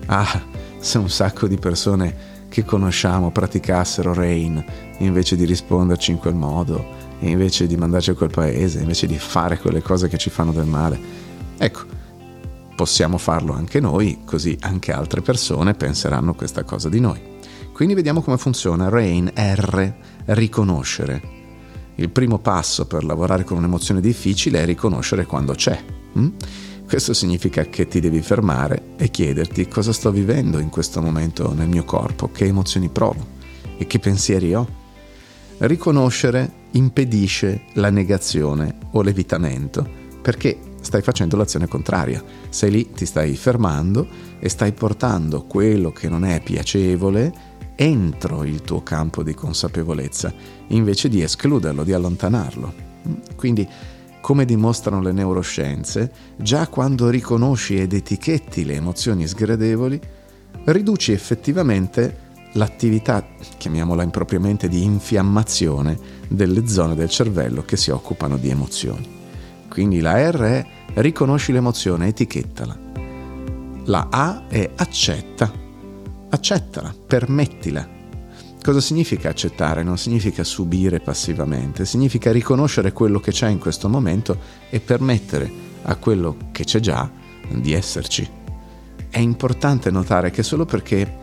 Ah, 0.06 0.42
se 0.78 0.96
un 0.98 1.10
sacco 1.10 1.48
di 1.48 1.56
persone 1.56 2.28
che 2.48 2.64
conosciamo 2.64 3.32
praticassero 3.32 4.14
RAIN 4.14 4.64
invece 4.98 5.34
di 5.34 5.44
risponderci 5.44 6.12
in 6.12 6.18
quel 6.18 6.34
modo, 6.34 6.86
invece 7.18 7.66
di 7.66 7.76
mandarci 7.76 8.10
a 8.10 8.14
quel 8.14 8.30
paese, 8.30 8.78
invece 8.78 9.08
di 9.08 9.18
fare 9.18 9.58
quelle 9.58 9.82
cose 9.82 10.06
che 10.06 10.18
ci 10.18 10.30
fanno 10.30 10.52
del 10.52 10.66
male. 10.66 10.98
Ecco, 11.58 11.80
possiamo 12.76 13.18
farlo 13.18 13.54
anche 13.54 13.80
noi, 13.80 14.20
così 14.24 14.56
anche 14.60 14.92
altre 14.92 15.20
persone 15.20 15.74
penseranno 15.74 16.32
questa 16.34 16.62
cosa 16.62 16.88
di 16.88 17.00
noi. 17.00 17.29
Quindi 17.80 17.96
vediamo 17.96 18.20
come 18.20 18.36
funziona. 18.36 18.90
Rain, 18.90 19.32
R, 19.34 19.94
riconoscere. 20.26 21.22
Il 21.94 22.10
primo 22.10 22.38
passo 22.38 22.86
per 22.86 23.04
lavorare 23.04 23.42
con 23.42 23.56
un'emozione 23.56 24.02
difficile 24.02 24.60
è 24.60 24.66
riconoscere 24.66 25.24
quando 25.24 25.54
c'è. 25.54 25.82
Hm? 26.12 26.28
Questo 26.86 27.14
significa 27.14 27.64
che 27.64 27.88
ti 27.88 28.00
devi 28.00 28.20
fermare 28.20 28.82
e 28.98 29.08
chiederti 29.08 29.66
cosa 29.66 29.94
sto 29.94 30.10
vivendo 30.10 30.58
in 30.58 30.68
questo 30.68 31.00
momento 31.00 31.54
nel 31.54 31.68
mio 31.68 31.84
corpo, 31.84 32.30
che 32.30 32.44
emozioni 32.44 32.90
provo 32.90 33.26
e 33.78 33.86
che 33.86 33.98
pensieri 33.98 34.54
ho. 34.54 34.68
Riconoscere 35.56 36.52
impedisce 36.72 37.62
la 37.76 37.88
negazione 37.88 38.76
o 38.90 39.00
l'evitamento, 39.00 39.88
perché 40.20 40.60
stai 40.82 41.00
facendo 41.00 41.38
l'azione 41.38 41.66
contraria. 41.66 42.22
Sei 42.50 42.70
lì, 42.70 42.90
ti 42.90 43.06
stai 43.06 43.34
fermando 43.36 44.06
e 44.38 44.50
stai 44.50 44.72
portando 44.72 45.44
quello 45.44 45.92
che 45.92 46.10
non 46.10 46.26
è 46.26 46.42
piacevole 46.42 47.48
entro 47.82 48.44
il 48.44 48.60
tuo 48.60 48.82
campo 48.82 49.22
di 49.22 49.32
consapevolezza, 49.32 50.30
invece 50.66 51.08
di 51.08 51.22
escluderlo, 51.22 51.82
di 51.82 51.94
allontanarlo. 51.94 52.74
Quindi, 53.36 53.66
come 54.20 54.44
dimostrano 54.44 55.00
le 55.00 55.12
neuroscienze, 55.12 56.12
già 56.36 56.68
quando 56.68 57.08
riconosci 57.08 57.76
ed 57.76 57.94
etichetti 57.94 58.66
le 58.66 58.74
emozioni 58.74 59.26
sgradevoli, 59.26 59.98
riduci 60.64 61.12
effettivamente 61.12 62.28
l'attività, 62.52 63.26
chiamiamola 63.56 64.02
impropriamente, 64.02 64.68
di 64.68 64.84
infiammazione 64.84 65.98
delle 66.28 66.66
zone 66.66 66.94
del 66.94 67.08
cervello 67.08 67.62
che 67.62 67.78
si 67.78 67.90
occupano 67.90 68.36
di 68.36 68.50
emozioni. 68.50 69.08
Quindi 69.70 70.00
la 70.00 70.30
R 70.30 70.38
è 70.38 70.66
riconosci 70.96 71.50
l'emozione, 71.50 72.08
etichettala. 72.08 72.78
La 73.84 74.08
A 74.10 74.48
è 74.48 74.68
accetta. 74.76 75.59
Accettala, 76.32 76.94
permettila. 77.06 77.88
Cosa 78.62 78.80
significa 78.80 79.30
accettare? 79.30 79.82
Non 79.82 79.98
significa 79.98 80.44
subire 80.44 81.00
passivamente, 81.00 81.84
significa 81.84 82.30
riconoscere 82.30 82.92
quello 82.92 83.18
che 83.18 83.32
c'è 83.32 83.48
in 83.48 83.58
questo 83.58 83.88
momento 83.88 84.38
e 84.70 84.78
permettere 84.78 85.50
a 85.82 85.96
quello 85.96 86.36
che 86.52 86.62
c'è 86.62 86.78
già 86.78 87.10
di 87.52 87.72
esserci. 87.72 88.28
È 89.08 89.18
importante 89.18 89.90
notare 89.90 90.30
che 90.30 90.44
solo 90.44 90.64
perché 90.66 91.18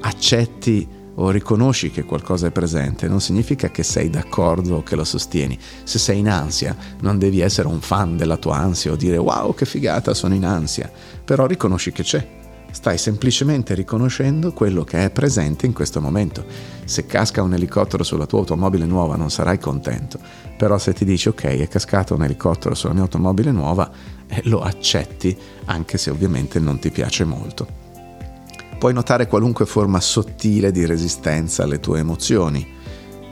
accetti 0.00 0.88
o 1.16 1.28
riconosci 1.30 1.90
che 1.90 2.04
qualcosa 2.04 2.46
è 2.46 2.50
presente, 2.50 3.06
non 3.06 3.20
significa 3.20 3.70
che 3.70 3.82
sei 3.82 4.08
d'accordo 4.08 4.76
o 4.76 4.82
che 4.82 4.96
lo 4.96 5.04
sostieni. 5.04 5.58
Se 5.82 5.98
sei 5.98 6.20
in 6.20 6.30
ansia, 6.30 6.74
non 7.00 7.18
devi 7.18 7.40
essere 7.40 7.68
un 7.68 7.80
fan 7.80 8.16
della 8.16 8.38
tua 8.38 8.56
ansia 8.56 8.92
o 8.92 8.96
dire 8.96 9.18
wow 9.18 9.54
che 9.54 9.66
figata, 9.66 10.14
sono 10.14 10.34
in 10.34 10.46
ansia, 10.46 10.90
però 11.22 11.44
riconosci 11.44 11.92
che 11.92 12.02
c'è, 12.02 12.37
Stai 12.70 12.98
semplicemente 12.98 13.74
riconoscendo 13.74 14.52
quello 14.52 14.84
che 14.84 15.04
è 15.04 15.10
presente 15.10 15.66
in 15.66 15.72
questo 15.72 16.00
momento. 16.00 16.44
Se 16.84 17.06
casca 17.06 17.42
un 17.42 17.54
elicottero 17.54 18.04
sulla 18.04 18.26
tua 18.26 18.40
automobile 18.40 18.84
nuova 18.84 19.16
non 19.16 19.30
sarai 19.30 19.58
contento, 19.58 20.18
però 20.56 20.78
se 20.78 20.92
ti 20.92 21.04
dici 21.04 21.28
ok 21.28 21.44
è 21.44 21.68
cascato 21.68 22.14
un 22.14 22.24
elicottero 22.24 22.74
sulla 22.74 22.92
mia 22.92 23.02
automobile 23.02 23.50
nuova, 23.50 23.90
eh, 24.28 24.42
lo 24.44 24.60
accetti 24.60 25.36
anche 25.64 25.98
se 25.98 26.10
ovviamente 26.10 26.60
non 26.60 26.78
ti 26.78 26.90
piace 26.90 27.24
molto. 27.24 27.66
Puoi 28.78 28.92
notare 28.92 29.26
qualunque 29.26 29.66
forma 29.66 30.00
sottile 30.00 30.70
di 30.70 30.86
resistenza 30.86 31.64
alle 31.64 31.80
tue 31.80 31.98
emozioni, 31.98 32.64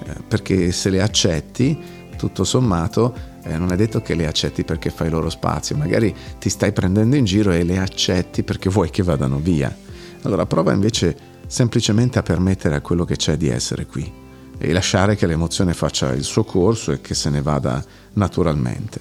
eh, 0.04 0.14
perché 0.26 0.72
se 0.72 0.90
le 0.90 1.00
accetti, 1.00 1.78
tutto 2.16 2.42
sommato, 2.42 3.14
eh, 3.46 3.56
non 3.58 3.72
è 3.72 3.76
detto 3.76 4.02
che 4.02 4.14
le 4.14 4.26
accetti 4.26 4.64
perché 4.64 4.90
fai 4.90 5.08
loro 5.08 5.30
spazio, 5.30 5.76
magari 5.76 6.14
ti 6.38 6.48
stai 6.48 6.72
prendendo 6.72 7.16
in 7.16 7.24
giro 7.24 7.52
e 7.52 7.62
le 7.62 7.78
accetti 7.78 8.42
perché 8.42 8.68
vuoi 8.68 8.90
che 8.90 9.02
vadano 9.02 9.38
via. 9.38 9.74
Allora 10.22 10.46
prova 10.46 10.72
invece 10.72 11.34
semplicemente 11.46 12.18
a 12.18 12.22
permettere 12.22 12.74
a 12.74 12.80
quello 12.80 13.04
che 13.04 13.16
c'è 13.16 13.36
di 13.36 13.48
essere 13.48 13.86
qui 13.86 14.12
e 14.58 14.72
lasciare 14.72 15.16
che 15.16 15.26
l'emozione 15.26 15.74
faccia 15.74 16.12
il 16.12 16.24
suo 16.24 16.44
corso 16.44 16.90
e 16.92 17.00
che 17.00 17.14
se 17.14 17.30
ne 17.30 17.42
vada 17.42 17.84
naturalmente. 18.14 19.00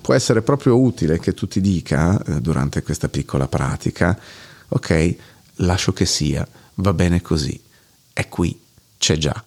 Può 0.00 0.14
essere 0.14 0.42
proprio 0.42 0.78
utile 0.78 1.18
che 1.18 1.32
tu 1.32 1.48
ti 1.48 1.60
dica 1.60 2.22
eh, 2.22 2.40
durante 2.40 2.82
questa 2.82 3.08
piccola 3.08 3.48
pratica, 3.48 4.18
ok, 4.68 5.16
lascio 5.56 5.92
che 5.92 6.04
sia, 6.04 6.46
va 6.74 6.92
bene 6.92 7.22
così, 7.22 7.58
è 8.12 8.28
qui, 8.28 8.58
c'è 8.98 9.16
già. 9.16 9.42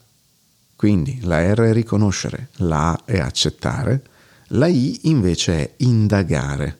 Quindi 0.76 1.20
la 1.24 1.54
R 1.54 1.60
è 1.60 1.74
riconoscere, 1.74 2.50
la 2.58 2.92
A 2.92 3.02
è 3.06 3.20
accettare, 3.20 4.02
la 4.50 4.68
I 4.68 5.00
invece 5.04 5.54
è 5.56 5.74
indagare. 5.78 6.78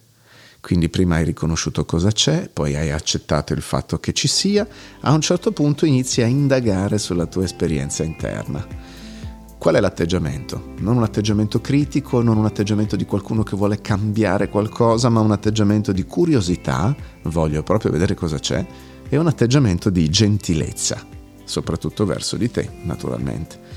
Quindi 0.62 0.90
prima 0.90 1.16
hai 1.16 1.24
riconosciuto 1.24 1.86
cosa 1.86 2.12
c'è, 2.12 2.50
poi 2.52 2.76
hai 2.76 2.92
accettato 2.92 3.54
il 3.54 3.62
fatto 3.62 4.00
che 4.00 4.12
ci 4.12 4.28
sia, 4.28 4.68
a 5.02 5.14
un 5.14 5.22
certo 5.22 5.52
punto 5.52 5.86
inizi 5.86 6.22
a 6.22 6.26
indagare 6.26 6.98
sulla 6.98 7.28
tua 7.28 7.44
esperienza 7.44 8.04
interna. 8.04 8.66
Qual 9.58 9.76
è 9.76 9.80
l'atteggiamento? 9.80 10.74
Non 10.80 10.98
un 10.98 11.04
atteggiamento 11.04 11.62
critico, 11.62 12.22
non 12.22 12.38
un 12.38 12.46
atteggiamento 12.46 12.96
di 12.96 13.06
qualcuno 13.06 13.44
che 13.44 13.56
vuole 13.56 13.82
cambiare 13.82 14.50
qualcosa, 14.50 15.10
ma 15.10 15.20
un 15.20 15.32
atteggiamento 15.32 15.92
di 15.92 16.06
curiosità, 16.06 16.96
voglio 17.24 17.62
proprio 17.64 17.92
vedere 17.92 18.16
cosa 18.16 18.40
c'è, 18.40 18.66
e 19.08 19.18
un 19.18 19.28
atteggiamento 19.28 19.90
di 19.90 20.10
gentilezza, 20.10 21.06
soprattutto 21.44 22.06
verso 22.06 22.36
di 22.36 22.50
te, 22.50 22.70
naturalmente. 22.84 23.69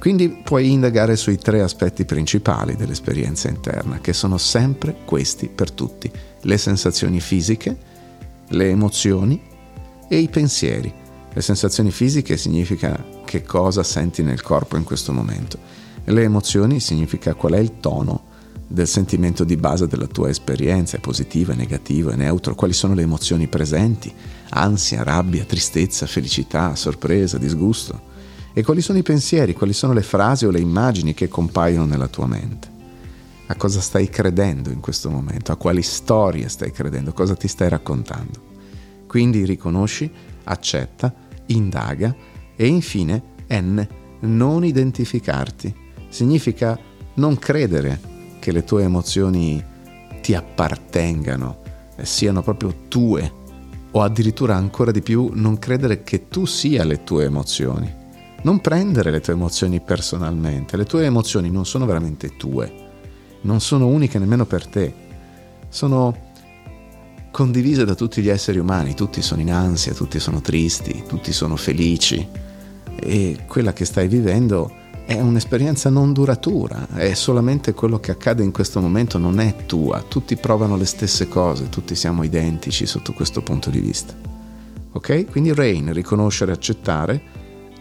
Quindi 0.00 0.30
puoi 0.30 0.72
indagare 0.72 1.14
sui 1.14 1.36
tre 1.36 1.60
aspetti 1.60 2.06
principali 2.06 2.74
dell'esperienza 2.74 3.50
interna, 3.50 4.00
che 4.00 4.14
sono 4.14 4.38
sempre 4.38 4.96
questi 5.04 5.50
per 5.54 5.70
tutti. 5.70 6.10
Le 6.40 6.56
sensazioni 6.56 7.20
fisiche, 7.20 7.76
le 8.48 8.70
emozioni 8.70 9.38
e 10.08 10.16
i 10.16 10.28
pensieri. 10.28 10.90
Le 11.30 11.42
sensazioni 11.42 11.90
fisiche 11.90 12.38
significa 12.38 13.04
che 13.26 13.42
cosa 13.42 13.82
senti 13.82 14.22
nel 14.22 14.40
corpo 14.40 14.78
in 14.78 14.84
questo 14.84 15.12
momento. 15.12 15.58
Le 16.04 16.22
emozioni 16.22 16.80
significa 16.80 17.34
qual 17.34 17.52
è 17.52 17.58
il 17.58 17.78
tono 17.78 18.28
del 18.66 18.88
sentimento 18.88 19.44
di 19.44 19.58
base 19.58 19.86
della 19.86 20.06
tua 20.06 20.30
esperienza, 20.30 20.96
è 20.96 21.00
positivo, 21.00 21.52
è 21.52 21.56
negativo, 21.56 22.08
è 22.08 22.16
neutro, 22.16 22.54
quali 22.54 22.72
sono 22.72 22.94
le 22.94 23.02
emozioni 23.02 23.48
presenti, 23.48 24.10
ansia, 24.48 25.02
rabbia, 25.02 25.44
tristezza, 25.44 26.06
felicità, 26.06 26.74
sorpresa, 26.74 27.36
disgusto. 27.36 28.08
E 28.52 28.64
quali 28.64 28.80
sono 28.80 28.98
i 28.98 29.02
pensieri, 29.02 29.54
quali 29.54 29.72
sono 29.72 29.92
le 29.92 30.02
frasi 30.02 30.44
o 30.44 30.50
le 30.50 30.58
immagini 30.58 31.14
che 31.14 31.28
compaiono 31.28 31.86
nella 31.86 32.08
tua 32.08 32.26
mente? 32.26 32.68
A 33.46 33.54
cosa 33.54 33.80
stai 33.80 34.08
credendo 34.08 34.70
in 34.70 34.80
questo 34.80 35.08
momento? 35.08 35.52
A 35.52 35.56
quali 35.56 35.82
storie 35.82 36.48
stai 36.48 36.72
credendo? 36.72 37.12
Cosa 37.12 37.36
ti 37.36 37.46
stai 37.46 37.68
raccontando? 37.68 38.48
Quindi 39.06 39.44
riconosci, 39.44 40.10
accetta, 40.44 41.14
indaga 41.46 42.14
e 42.56 42.66
infine 42.66 43.22
N, 43.48 43.86
non 44.20 44.64
identificarti. 44.64 45.74
Significa 46.08 46.78
non 47.14 47.38
credere 47.38 48.00
che 48.40 48.50
le 48.50 48.64
tue 48.64 48.82
emozioni 48.82 49.64
ti 50.20 50.34
appartengano, 50.34 51.58
siano 52.02 52.42
proprio 52.42 52.74
tue 52.88 53.32
o 53.92 54.02
addirittura 54.02 54.56
ancora 54.56 54.90
di 54.90 55.02
più 55.02 55.30
non 55.34 55.58
credere 55.58 56.02
che 56.02 56.28
tu 56.28 56.46
sia 56.46 56.84
le 56.84 57.04
tue 57.04 57.24
emozioni. 57.24 57.99
Non 58.42 58.60
prendere 58.60 59.10
le 59.10 59.20
tue 59.20 59.34
emozioni 59.34 59.80
personalmente, 59.80 60.76
le 60.76 60.84
tue 60.84 61.04
emozioni 61.04 61.50
non 61.50 61.66
sono 61.66 61.84
veramente 61.84 62.36
tue, 62.36 62.72
non 63.42 63.60
sono 63.60 63.86
uniche 63.86 64.18
nemmeno 64.18 64.46
per 64.46 64.66
te, 64.66 64.94
sono 65.68 66.28
condivise 67.30 67.84
da 67.84 67.94
tutti 67.94 68.22
gli 68.22 68.28
esseri 68.28 68.58
umani, 68.58 68.94
tutti 68.94 69.22
sono 69.22 69.40
in 69.40 69.52
ansia, 69.52 69.92
tutti 69.92 70.18
sono 70.18 70.40
tristi, 70.40 71.04
tutti 71.06 71.32
sono 71.32 71.56
felici. 71.56 72.26
E 72.96 73.44
quella 73.46 73.72
che 73.72 73.84
stai 73.84 74.08
vivendo 74.08 74.70
è 75.06 75.20
un'esperienza 75.20 75.90
non 75.90 76.12
duratura, 76.12 76.86
è 76.94 77.14
solamente 77.14 77.74
quello 77.74 77.98
che 77.98 78.10
accade 78.10 78.42
in 78.42 78.52
questo 78.52 78.80
momento, 78.80 79.18
non 79.18 79.40
è 79.40 79.66
tua, 79.66 80.04
tutti 80.06 80.36
provano 80.36 80.76
le 80.76 80.84
stesse 80.84 81.28
cose, 81.28 81.68
tutti 81.68 81.94
siamo 81.94 82.22
identici 82.22 82.86
sotto 82.86 83.12
questo 83.12 83.42
punto 83.42 83.70
di 83.70 83.80
vista. 83.80 84.14
Ok? 84.92 85.30
Quindi 85.30 85.52
Rain, 85.52 85.92
riconoscere, 85.92 86.52
accettare, 86.52 87.39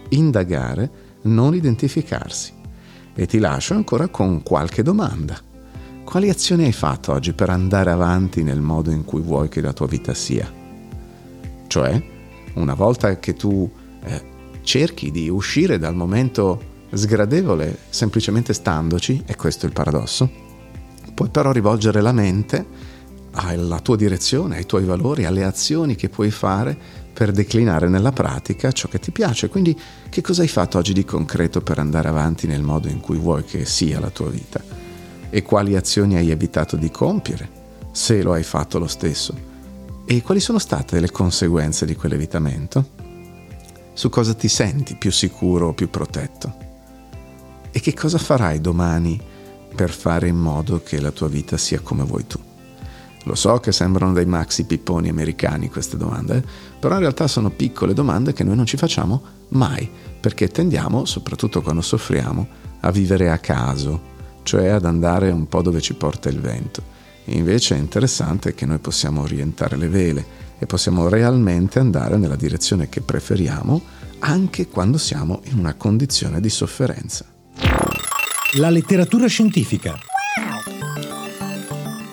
indagare, 0.09 0.89
non 1.23 1.55
identificarsi. 1.55 2.53
E 3.13 3.25
ti 3.25 3.39
lascio 3.39 3.73
ancora 3.73 4.07
con 4.07 4.43
qualche 4.43 4.83
domanda. 4.83 5.39
Quali 6.03 6.29
azioni 6.29 6.63
hai 6.63 6.71
fatto 6.71 7.11
oggi 7.11 7.33
per 7.33 7.49
andare 7.49 7.91
avanti 7.91 8.43
nel 8.43 8.61
modo 8.61 8.91
in 8.91 9.05
cui 9.05 9.21
vuoi 9.21 9.49
che 9.49 9.61
la 9.61 9.73
tua 9.73 9.87
vita 9.87 10.13
sia? 10.13 10.51
Cioè, 11.67 12.03
una 12.55 12.73
volta 12.73 13.19
che 13.19 13.33
tu 13.33 13.69
eh, 14.03 14.21
cerchi 14.61 15.11
di 15.11 15.29
uscire 15.29 15.77
dal 15.77 15.95
momento 15.95 16.61
sgradevole 16.91 17.77
semplicemente 17.89 18.53
standoci, 18.53 19.23
e 19.25 19.35
questo 19.35 19.65
è 19.65 19.69
il 19.69 19.73
paradosso, 19.75 20.29
puoi 21.13 21.29
però 21.29 21.51
rivolgere 21.51 22.01
la 22.01 22.11
mente 22.11 22.65
alla 23.31 23.79
tua 23.79 23.95
direzione, 23.95 24.57
ai 24.57 24.65
tuoi 24.65 24.85
valori, 24.85 25.25
alle 25.25 25.43
azioni 25.43 25.95
che 25.95 26.09
puoi 26.09 26.31
fare 26.31 26.77
per 27.19 27.31
declinare 27.33 27.89
nella 27.89 28.13
pratica 28.13 28.71
ciò 28.71 28.87
che 28.87 28.97
ti 28.97 29.11
piace. 29.11 29.49
Quindi 29.49 29.77
che 30.07 30.21
cosa 30.21 30.41
hai 30.41 30.47
fatto 30.47 30.77
oggi 30.77 30.93
di 30.93 31.03
concreto 31.03 31.59
per 31.59 31.77
andare 31.77 32.07
avanti 32.07 32.47
nel 32.47 32.61
modo 32.61 32.87
in 32.87 33.01
cui 33.01 33.17
vuoi 33.17 33.43
che 33.43 33.65
sia 33.65 33.99
la 33.99 34.09
tua 34.09 34.29
vita? 34.29 34.63
E 35.29 35.41
quali 35.41 35.75
azioni 35.75 36.15
hai 36.15 36.29
evitato 36.29 36.77
di 36.77 36.89
compiere, 36.89 37.49
se 37.91 38.23
lo 38.23 38.31
hai 38.31 38.43
fatto 38.43 38.79
lo 38.79 38.87
stesso? 38.87 39.37
E 40.05 40.21
quali 40.21 40.39
sono 40.39 40.59
state 40.59 41.01
le 41.01 41.11
conseguenze 41.11 41.85
di 41.85 41.93
quell'evitamento? 41.93 42.87
Su 43.91 44.07
cosa 44.07 44.33
ti 44.33 44.47
senti 44.47 44.95
più 44.95 45.11
sicuro 45.11 45.67
o 45.67 45.73
più 45.73 45.89
protetto? 45.89 46.55
E 47.69 47.81
che 47.81 47.93
cosa 47.93 48.17
farai 48.17 48.61
domani 48.61 49.21
per 49.75 49.89
fare 49.89 50.29
in 50.29 50.37
modo 50.37 50.81
che 50.81 51.01
la 51.01 51.11
tua 51.11 51.27
vita 51.27 51.57
sia 51.57 51.81
come 51.81 52.05
vuoi 52.05 52.25
tu? 52.25 52.39
Lo 53.23 53.35
so 53.35 53.59
che 53.59 53.71
sembrano 53.71 54.13
dei 54.13 54.25
maxi 54.25 54.63
pipponi 54.63 55.09
americani 55.09 55.69
queste 55.69 55.97
domande, 55.97 56.43
però 56.79 56.95
in 56.95 57.01
realtà 57.01 57.27
sono 57.27 57.49
piccole 57.49 57.93
domande 57.93 58.33
che 58.33 58.43
noi 58.43 58.55
non 58.55 58.65
ci 58.65 58.77
facciamo 58.77 59.21
mai, 59.49 59.89
perché 60.19 60.47
tendiamo, 60.47 61.05
soprattutto 61.05 61.61
quando 61.61 61.81
soffriamo, 61.81 62.47
a 62.81 62.91
vivere 62.91 63.29
a 63.29 63.37
caso, 63.37 64.01
cioè 64.43 64.69
ad 64.69 64.85
andare 64.85 65.29
un 65.29 65.47
po' 65.47 65.61
dove 65.61 65.81
ci 65.81 65.93
porta 65.93 66.29
il 66.29 66.39
vento. 66.39 66.97
Invece 67.25 67.75
è 67.75 67.79
interessante 67.79 68.55
che 68.55 68.65
noi 68.65 68.79
possiamo 68.79 69.21
orientare 69.21 69.77
le 69.77 69.87
vele 69.87 70.25
e 70.57 70.65
possiamo 70.65 71.07
realmente 71.07 71.79
andare 71.79 72.17
nella 72.17 72.35
direzione 72.35 72.89
che 72.89 73.01
preferiamo 73.01 73.81
anche 74.19 74.67
quando 74.67 74.97
siamo 74.97 75.41
in 75.45 75.59
una 75.59 75.75
condizione 75.75 76.41
di 76.41 76.49
sofferenza. 76.49 77.25
La 78.57 78.69
letteratura 78.69 79.27
scientifica. 79.27 80.08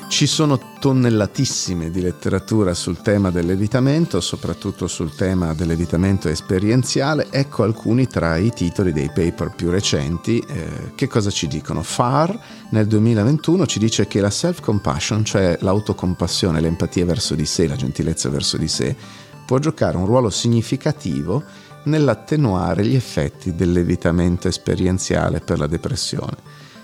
Ci 0.09 0.27
sono 0.27 0.77
tonnellatissime 0.79 1.91
di 1.91 2.01
letteratura 2.01 2.75
sul 2.75 3.03
tema 3.03 3.31
dell'evitamento, 3.31 4.21
soprattutto 4.21 4.87
sul 4.87 5.15
tema 5.15 5.53
dell'evitamento 5.53 6.29
esperienziale. 6.29 7.27
Ecco 7.31 7.65
alcuni 7.65 8.07
tra 8.07 8.37
i 8.37 8.51
titoli 8.51 8.93
dei 8.93 9.11
paper 9.13 9.53
più 9.55 9.69
recenti. 9.69 10.39
Eh, 10.39 10.95
che 10.95 11.09
cosa 11.09 11.31
ci 11.31 11.49
dicono? 11.49 11.83
FAR 11.83 12.39
nel 12.71 12.87
2021 12.87 13.67
ci 13.67 13.79
dice 13.79 14.07
che 14.07 14.21
la 14.21 14.31
self-compassion, 14.31 15.25
cioè 15.25 15.59
l'autocompassione, 15.61 16.61
l'empatia 16.61 17.05
verso 17.05 17.35
di 17.35 17.45
sé, 17.45 17.67
la 17.67 17.77
gentilezza 17.77 18.31
verso 18.31 18.57
di 18.57 18.69
sé, 18.69 18.97
può 19.45 19.59
giocare 19.59 19.99
un 19.99 20.07
ruolo 20.07 20.31
significativo 20.31 21.43
nell'attenuare 21.85 22.87
gli 22.87 22.95
effetti 22.95 23.55
dell'evitamento 23.55 24.49
esperienziale 24.49 25.41
per 25.41 25.59
la 25.59 25.67
depressione. 25.67 26.37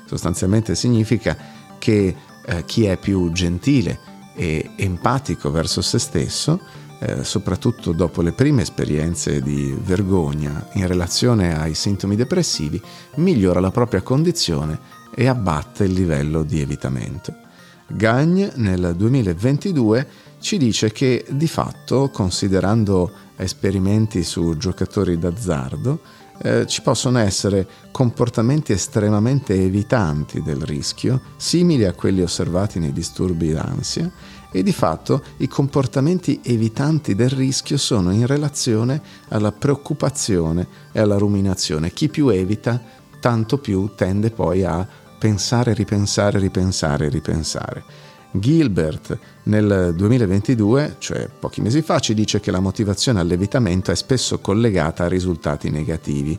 Sostanzialmente 0.04 0.74
significa 0.74 1.34
che 1.78 2.14
eh, 2.44 2.64
chi 2.64 2.84
è 2.84 2.96
più 2.96 3.30
gentile 3.32 3.98
e 4.34 4.70
empatico 4.76 5.50
verso 5.50 5.80
se 5.80 5.98
stesso, 5.98 6.60
eh, 7.00 7.24
soprattutto 7.24 7.92
dopo 7.92 8.22
le 8.22 8.32
prime 8.32 8.62
esperienze 8.62 9.42
di 9.42 9.76
vergogna 9.82 10.68
in 10.74 10.86
relazione 10.86 11.58
ai 11.58 11.74
sintomi 11.74 12.16
depressivi, 12.16 12.80
migliora 13.16 13.60
la 13.60 13.70
propria 13.70 14.02
condizione 14.02 14.78
e 15.14 15.26
abbatte 15.26 15.84
il 15.84 15.92
livello 15.92 16.42
di 16.42 16.60
evitamento. 16.60 17.34
Gagne 17.88 18.52
nel 18.54 18.94
2022 18.96 20.06
ci 20.38 20.56
dice 20.56 20.90
che 20.92 21.24
di 21.28 21.46
fatto, 21.46 22.08
considerando 22.10 23.10
esperimenti 23.36 24.22
su 24.22 24.56
giocatori 24.56 25.18
d'azzardo, 25.18 26.00
eh, 26.42 26.66
ci 26.66 26.82
possono 26.82 27.18
essere 27.18 27.66
comportamenti 27.90 28.72
estremamente 28.72 29.54
evitanti 29.54 30.42
del 30.42 30.60
rischio, 30.60 31.20
simili 31.36 31.84
a 31.84 31.92
quelli 31.92 32.22
osservati 32.22 32.78
nei 32.78 32.92
disturbi 32.92 33.52
d'ansia, 33.52 34.10
e 34.52 34.62
di 34.62 34.72
fatto 34.72 35.22
i 35.38 35.48
comportamenti 35.48 36.40
evitanti 36.42 37.14
del 37.14 37.30
rischio 37.30 37.78
sono 37.78 38.12
in 38.12 38.26
relazione 38.26 39.00
alla 39.28 39.50
preoccupazione 39.50 40.66
e 40.92 41.00
alla 41.00 41.16
ruminazione. 41.16 41.92
Chi 41.92 42.08
più 42.08 42.28
evita, 42.28 42.80
tanto 43.18 43.56
più 43.56 43.92
tende 43.96 44.30
poi 44.30 44.62
a 44.62 44.86
pensare, 45.18 45.72
ripensare, 45.72 46.38
ripensare, 46.38 47.08
ripensare. 47.08 48.01
Gilbert 48.32 49.18
nel 49.44 49.92
2022, 49.94 50.96
cioè 50.98 51.28
pochi 51.28 51.60
mesi 51.60 51.82
fa, 51.82 51.98
ci 51.98 52.14
dice 52.14 52.40
che 52.40 52.50
la 52.50 52.60
motivazione 52.60 53.20
all'evitamento 53.20 53.90
è 53.90 53.94
spesso 53.94 54.38
collegata 54.38 55.04
a 55.04 55.08
risultati 55.08 55.70
negativi 55.70 56.38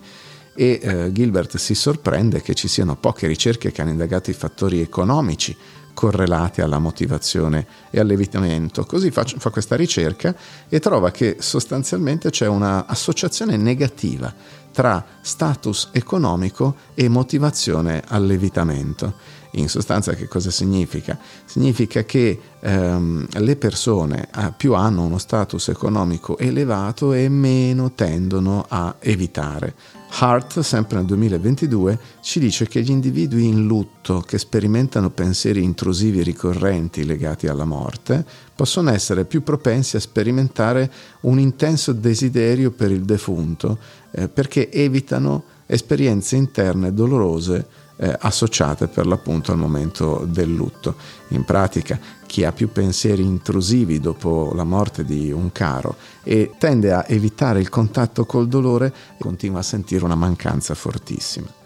e 0.56 0.80
eh, 0.82 1.12
Gilbert 1.12 1.58
si 1.58 1.74
sorprende 1.76 2.42
che 2.42 2.54
ci 2.54 2.68
siano 2.68 2.96
poche 2.96 3.28
ricerche 3.28 3.72
che 3.72 3.82
hanno 3.82 3.92
indagato 3.92 4.30
i 4.30 4.34
fattori 4.34 4.82
economici 4.82 5.56
correlati 5.94 6.62
alla 6.62 6.80
motivazione 6.80 7.68
e 7.90 8.00
all'evitamento. 8.00 8.86
Così 8.86 9.12
fa, 9.12 9.24
fa 9.24 9.50
questa 9.52 9.76
ricerca 9.76 10.36
e 10.68 10.80
trova 10.80 11.12
che 11.12 11.38
sostanzialmente 11.40 12.30
c'è 12.30 12.48
un'associazione 12.48 13.58
negativa 13.58 14.34
tra 14.72 15.06
status 15.22 15.90
economico 15.92 16.76
e 16.96 17.08
motivazione 17.08 18.02
all'evitamento. 18.08 19.42
In 19.56 19.70
sostanza 19.70 20.14
che 20.16 20.28
cosa 20.28 20.50
significa? 20.50 21.18
Significa 21.46 22.04
che 22.04 22.40
ehm, 22.60 23.28
le 23.34 23.56
persone 23.56 24.28
eh, 24.36 24.52
più 24.58 24.74
hanno 24.74 25.04
uno 25.04 25.20
status 25.20 25.68
economico 25.68 26.40
elevato 26.40 27.14
e 27.14 27.30
meno 27.30 27.92
tendono 27.92 28.66
a 28.68 28.96
evitare. 29.00 29.76
Hart, 30.16 30.60
sempre 30.60 30.98
nel 30.98 31.06
2022, 31.06 32.00
ci 32.22 32.40
dice 32.40 32.68
che 32.68 32.82
gli 32.82 32.90
individui 32.90 33.46
in 33.46 33.66
lutto 33.66 34.22
che 34.22 34.38
sperimentano 34.38 35.10
pensieri 35.10 35.64
intrusivi 35.64 36.24
ricorrenti 36.24 37.04
legati 37.04 37.48
alla 37.48 37.66
morte 37.66 38.26
possono 38.56 38.92
essere 38.92 39.26
più 39.26 39.44
propensi 39.44 39.98
a 39.98 40.00
sperimentare 40.00 40.92
un 41.22 41.40
intenso 41.40 41.94
desiderio 41.94 42.72
per 42.72 42.92
il 42.92 43.04
defunto 43.04 43.78
eh, 44.12 44.28
perché 44.28 44.72
evitano 44.72 45.44
esperienze 45.66 46.36
interne 46.36 46.94
dolorose 46.94 47.82
eh, 47.98 48.16
associate 48.20 48.88
per 48.88 49.06
l'appunto 49.06 49.52
al 49.52 49.58
momento 49.58 50.26
del 50.28 50.54
lutto. 50.54 50.96
In 51.30 51.44
pratica 51.44 52.00
chi 52.26 52.44
ha 52.44 52.52
più 52.52 52.72
pensieri 52.72 53.24
intrusivi 53.24 54.00
dopo 54.00 54.52
la 54.56 54.64
morte 54.64 55.06
di 55.06 55.32
un 55.32 55.52
caro 55.52 55.96
e 56.24 56.52
tende 56.58 56.92
a 56.92 57.06
evitare 57.08 57.60
il 57.60 57.70
contatto 57.70 58.26
col 58.26 58.48
dolore 58.48 58.94
continua 59.20 59.60
a 59.60 59.64
sentire 59.64 60.04
una 60.04 60.16
mancanza 60.16 60.74
fortissima. 60.74 61.62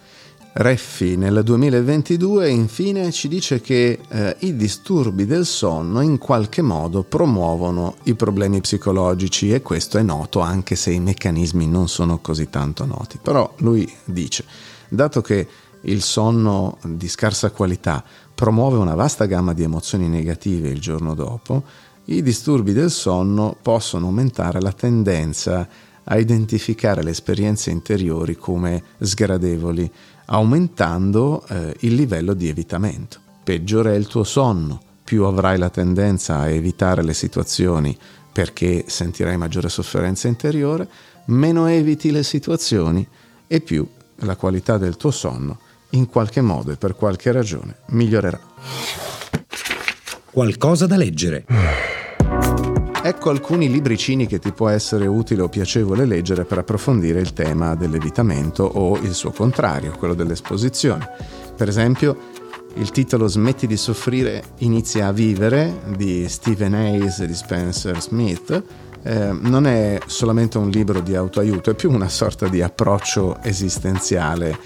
Reffi 0.59 1.17
nel 1.17 1.43
2022 1.43 2.49
infine 2.49 3.11
ci 3.11 3.27
dice 3.27 3.61
che 3.61 3.99
eh, 4.09 4.35
i 4.39 4.55
disturbi 4.55 5.27
del 5.27 5.45
sonno 5.45 6.01
in 6.01 6.17
qualche 6.17 6.63
modo 6.63 7.03
promuovono 7.03 7.97
i 8.05 8.15
problemi 8.15 8.59
psicologici 8.59 9.53
e 9.53 9.61
questo 9.61 9.99
è 9.99 10.01
noto 10.01 10.39
anche 10.39 10.75
se 10.75 10.89
i 10.89 10.99
meccanismi 10.99 11.67
non 11.67 11.87
sono 11.87 12.17
così 12.17 12.49
tanto 12.49 12.85
noti. 12.85 13.19
Però 13.21 13.53
lui 13.57 13.87
dice, 14.03 14.45
dato 14.89 15.21
che 15.21 15.47
il 15.81 16.01
sonno 16.01 16.77
di 16.83 17.07
scarsa 17.07 17.51
qualità 17.51 18.03
promuove 18.33 18.77
una 18.77 18.95
vasta 18.95 19.25
gamma 19.25 19.53
di 19.53 19.63
emozioni 19.63 20.07
negative 20.07 20.69
il 20.69 20.79
giorno 20.79 21.13
dopo, 21.13 21.63
i 22.05 22.21
disturbi 22.21 22.71
del 22.71 22.91
sonno 22.91 23.55
possono 23.61 24.05
aumentare 24.05 24.61
la 24.61 24.71
tendenza 24.71 25.67
a 26.03 26.17
identificare 26.17 27.03
le 27.03 27.09
esperienze 27.09 27.69
interiori 27.69 28.37
come 28.37 28.81
sgradevoli, 28.99 29.91
aumentando 30.25 31.45
eh, 31.47 31.75
il 31.79 31.95
livello 31.95 32.33
di 32.33 32.47
evitamento. 32.47 33.19
Peggiore 33.43 33.93
è 33.93 33.97
il 33.97 34.07
tuo 34.07 34.23
sonno, 34.23 34.79
più 35.03 35.23
avrai 35.23 35.57
la 35.57 35.69
tendenza 35.69 36.37
a 36.37 36.49
evitare 36.49 37.03
le 37.03 37.13
situazioni 37.13 37.97
perché 38.31 38.85
sentirai 38.87 39.35
maggiore 39.35 39.67
sofferenza 39.67 40.27
interiore, 40.27 40.87
meno 41.25 41.65
eviti 41.65 42.11
le 42.11 42.23
situazioni 42.23 43.05
e 43.47 43.61
più 43.61 43.85
la 44.17 44.35
qualità 44.35 44.77
del 44.77 44.95
tuo 44.95 45.11
sonno 45.11 45.59
in 45.91 46.07
qualche 46.07 46.41
modo 46.41 46.71
e 46.71 46.75
per 46.75 46.95
qualche 46.95 47.31
ragione 47.31 47.77
migliorerà. 47.87 48.39
Qualcosa 50.31 50.85
da 50.85 50.97
leggere. 50.97 51.45
Ecco 53.03 53.29
alcuni 53.29 53.69
libricini 53.69 54.27
che 54.27 54.37
ti 54.37 54.51
può 54.51 54.67
essere 54.67 55.07
utile 55.07 55.41
o 55.41 55.47
piacevole 55.47 56.05
leggere 56.05 56.43
per 56.43 56.57
approfondire 56.57 57.19
il 57.21 57.31
tema 57.31 57.73
dell'evitamento 57.75 58.63
o 58.63 58.97
il 58.97 59.13
suo 59.13 59.31
contrario, 59.31 59.95
quello 59.97 60.13
dell'esposizione. 60.13 61.07
Per 61.55 61.69
esempio, 61.69 62.17
il 62.73 62.91
titolo 62.91 63.27
Smetti 63.27 63.65
di 63.65 63.77
soffrire, 63.77 64.43
inizia 64.57 65.07
a 65.07 65.11
vivere 65.11 65.79
di 65.95 66.27
Stephen 66.27 66.73
Hayes 66.73 67.19
e 67.19 67.27
di 67.27 67.33
Spencer 67.33 67.99
Smith. 68.01 68.63
Eh, 69.03 69.31
non 69.31 69.65
è 69.65 69.99
solamente 70.05 70.57
un 70.57 70.69
libro 70.69 70.99
di 70.99 71.15
autoaiuto, 71.15 71.71
è 71.71 71.75
più 71.75 71.89
una 71.91 72.09
sorta 72.09 72.47
di 72.47 72.61
approccio 72.61 73.41
esistenziale 73.41 74.57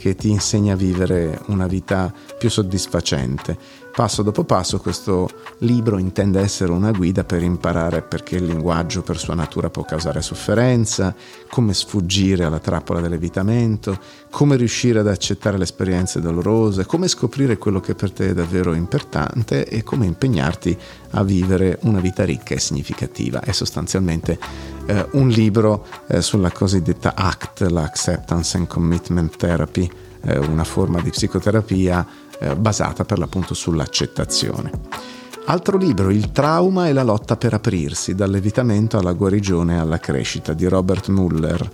che 0.00 0.14
ti 0.14 0.30
insegna 0.30 0.72
a 0.72 0.76
vivere 0.76 1.38
una 1.48 1.66
vita 1.66 2.10
più 2.38 2.48
soddisfacente. 2.48 3.54
Passo 3.94 4.22
dopo 4.22 4.44
passo 4.44 4.80
questo 4.80 5.28
libro 5.60 5.98
intende 5.98 6.40
essere 6.40 6.72
una 6.72 6.90
guida 6.90 7.24
per 7.24 7.42
imparare 7.42 8.02
perché 8.02 8.36
il 8.36 8.44
linguaggio 8.44 9.02
per 9.02 9.18
sua 9.18 9.34
natura 9.34 9.68
può 9.68 9.84
causare 9.84 10.22
sofferenza, 10.22 11.14
come 11.48 11.74
sfuggire 11.74 12.44
alla 12.44 12.58
trappola 12.58 13.00
dell'evitamento, 13.00 13.98
come 14.30 14.56
riuscire 14.56 15.00
ad 15.00 15.08
accettare 15.08 15.58
le 15.58 15.64
esperienze 15.64 16.20
dolorose, 16.20 16.86
come 16.86 17.08
scoprire 17.08 17.58
quello 17.58 17.80
che 17.80 17.94
per 17.94 18.12
te 18.12 18.30
è 18.30 18.34
davvero 18.34 18.72
importante 18.72 19.66
e 19.66 19.82
come 19.82 20.06
impegnarti 20.06 20.76
a 21.10 21.22
vivere 21.22 21.78
una 21.82 22.00
vita 22.00 22.24
ricca 22.24 22.54
e 22.54 22.60
significativa. 22.60 23.40
È 23.40 23.52
sostanzialmente 23.52 24.38
eh, 24.86 25.06
un 25.12 25.28
libro 25.28 25.86
eh, 26.06 26.22
sulla 26.22 26.50
cosiddetta 26.50 27.14
ACT, 27.14 27.60
l'Acceptance 27.68 28.56
and 28.56 28.66
Commitment 28.66 29.36
Therapy, 29.36 29.90
eh, 30.22 30.38
una 30.38 30.64
forma 30.64 31.00
di 31.00 31.10
psicoterapia 31.10 32.06
eh, 32.38 32.56
basata 32.56 33.04
per 33.04 33.18
l'appunto 33.18 33.52
sull'accettazione. 33.52 35.19
Altro 35.50 35.76
libro, 35.76 36.10
Il 36.10 36.30
trauma 36.30 36.86
e 36.86 36.92
la 36.92 37.02
lotta 37.02 37.36
per 37.36 37.54
aprirsi, 37.54 38.14
dall'evitamento 38.14 38.98
alla 38.98 39.14
guarigione 39.14 39.74
e 39.74 39.78
alla 39.78 39.98
crescita, 39.98 40.52
di 40.52 40.64
Robert 40.66 41.08
Muller. 41.08 41.70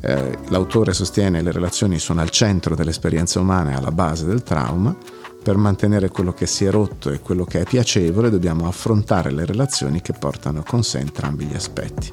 Eh, 0.00 0.38
l'autore 0.48 0.94
sostiene 0.94 1.36
che 1.36 1.44
le 1.44 1.52
relazioni 1.52 1.98
sono 1.98 2.22
al 2.22 2.30
centro 2.30 2.74
dell'esperienza 2.74 3.38
umana 3.38 3.72
e 3.72 3.74
alla 3.74 3.92
base 3.92 4.24
del 4.24 4.42
trauma. 4.42 4.96
Per 5.42 5.54
mantenere 5.58 6.08
quello 6.08 6.32
che 6.32 6.46
si 6.46 6.64
è 6.64 6.70
rotto 6.70 7.10
e 7.10 7.20
quello 7.20 7.44
che 7.44 7.60
è 7.60 7.64
piacevole 7.64 8.30
dobbiamo 8.30 8.66
affrontare 8.66 9.30
le 9.30 9.44
relazioni 9.44 10.00
che 10.00 10.14
portano 10.14 10.62
con 10.66 10.82
sé 10.82 11.00
entrambi 11.00 11.44
gli 11.44 11.54
aspetti. 11.54 12.10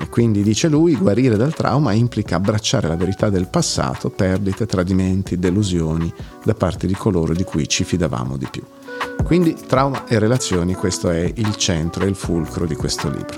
E 0.00 0.08
quindi, 0.08 0.42
dice 0.42 0.68
lui, 0.68 0.96
guarire 0.96 1.36
dal 1.36 1.52
trauma 1.52 1.92
implica 1.92 2.36
abbracciare 2.36 2.88
la 2.88 2.96
verità 2.96 3.28
del 3.28 3.48
passato, 3.48 4.08
perdite, 4.08 4.64
tradimenti, 4.64 5.38
delusioni 5.38 6.10
da 6.42 6.54
parte 6.54 6.86
di 6.86 6.94
coloro 6.94 7.34
di 7.34 7.44
cui 7.44 7.68
ci 7.68 7.84
fidavamo 7.84 8.38
di 8.38 8.48
più. 8.50 8.62
Quindi 9.24 9.54
trauma 9.66 10.06
e 10.06 10.18
relazioni, 10.18 10.74
questo 10.74 11.10
è 11.10 11.30
il 11.34 11.56
centro 11.56 12.04
e 12.04 12.08
il 12.08 12.14
fulcro 12.14 12.66
di 12.66 12.74
questo 12.74 13.10
libro. 13.10 13.36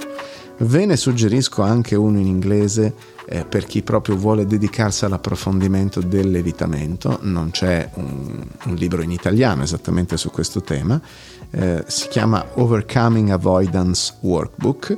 Ve 0.59 0.85
ne 0.85 0.97
suggerisco 0.97 1.63
anche 1.63 1.97
uno 1.97 2.19
in 2.19 2.27
inglese 2.27 2.95
eh, 3.25 3.45
per 3.45 3.65
chi 3.65 3.83
proprio 3.83 4.15
vuole 4.15 4.47
dedicarsi 4.47 5.05
all'approfondimento 5.05 6.01
dell'evitamento. 6.01 7.19
Non 7.23 7.51
c'è 7.51 7.89
un, 7.95 8.47
un 8.67 8.75
libro 8.75 9.03
in 9.03 9.11
italiano 9.11 9.63
esattamente 9.63 10.17
su 10.17 10.31
questo 10.31 10.61
tema. 10.61 11.01
Eh, 11.51 11.83
si 11.87 12.09
chiama 12.09 12.45
Overcoming 12.55 13.31
Avoidance 13.31 14.15
Workbook 14.21 14.97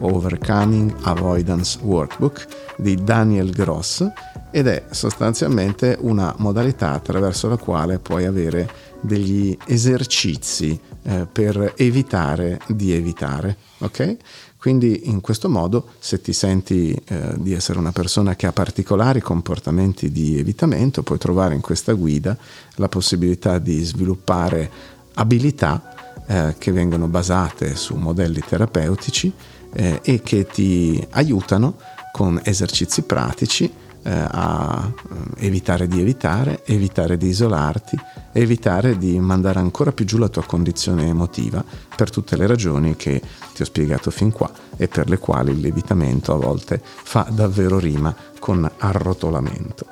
Overcoming 0.00 0.94
Avoidance 1.02 1.78
Workbook 1.82 2.46
di 2.76 3.02
Daniel 3.02 3.50
Gross 3.50 4.06
ed 4.50 4.66
è 4.66 4.84
sostanzialmente 4.90 5.96
una 6.00 6.34
modalità 6.38 6.92
attraverso 6.92 7.48
la 7.48 7.56
quale 7.56 7.98
puoi 7.98 8.24
avere 8.24 8.68
degli 9.00 9.56
esercizi 9.66 10.78
eh, 11.02 11.26
per 11.30 11.74
evitare 11.76 12.60
di 12.68 12.92
evitare, 12.92 13.56
ok? 13.78 14.16
Quindi 14.60 15.08
in 15.08 15.22
questo 15.22 15.48
modo, 15.48 15.92
se 15.98 16.20
ti 16.20 16.34
senti 16.34 16.92
eh, 16.92 17.34
di 17.38 17.54
essere 17.54 17.78
una 17.78 17.92
persona 17.92 18.36
che 18.36 18.46
ha 18.46 18.52
particolari 18.52 19.20
comportamenti 19.20 20.12
di 20.12 20.38
evitamento, 20.38 21.02
puoi 21.02 21.16
trovare 21.16 21.54
in 21.54 21.62
questa 21.62 21.94
guida 21.94 22.36
la 22.74 22.88
possibilità 22.88 23.58
di 23.58 23.82
sviluppare 23.82 24.70
abilità 25.14 26.22
eh, 26.26 26.54
che 26.58 26.72
vengono 26.72 27.08
basate 27.08 27.74
su 27.74 27.94
modelli 27.94 28.42
terapeutici 28.46 29.32
eh, 29.72 30.00
e 30.02 30.20
che 30.20 30.46
ti 30.46 31.06
aiutano 31.10 31.76
con 32.12 32.38
esercizi 32.44 33.02
pratici 33.02 33.72
a 34.04 34.88
eh, 34.88 35.46
evitare 35.46 35.86
di 35.86 36.00
evitare, 36.00 36.62
evitare 36.64 37.16
di 37.16 37.28
isolarti, 37.28 37.98
evitare 38.32 38.96
di 38.98 39.18
mandare 39.18 39.58
ancora 39.58 39.92
più 39.92 40.04
giù 40.04 40.18
la 40.18 40.28
tua 40.28 40.44
condizione 40.44 41.06
emotiva 41.06 41.64
per 41.96 42.10
tutte 42.10 42.36
le 42.36 42.46
ragioni 42.46 42.96
che 42.96 43.20
ti 43.54 43.62
ho 43.62 43.64
spiegato 43.64 44.10
fin 44.10 44.30
qua 44.30 44.50
e 44.76 44.88
per 44.88 45.08
le 45.08 45.18
quali 45.18 45.52
il 45.52 45.60
levitamento 45.60 46.32
a 46.32 46.36
volte 46.36 46.80
fa 46.82 47.26
davvero 47.30 47.78
rima 47.78 48.14
con 48.38 48.70
arrotolamento. 48.78 49.86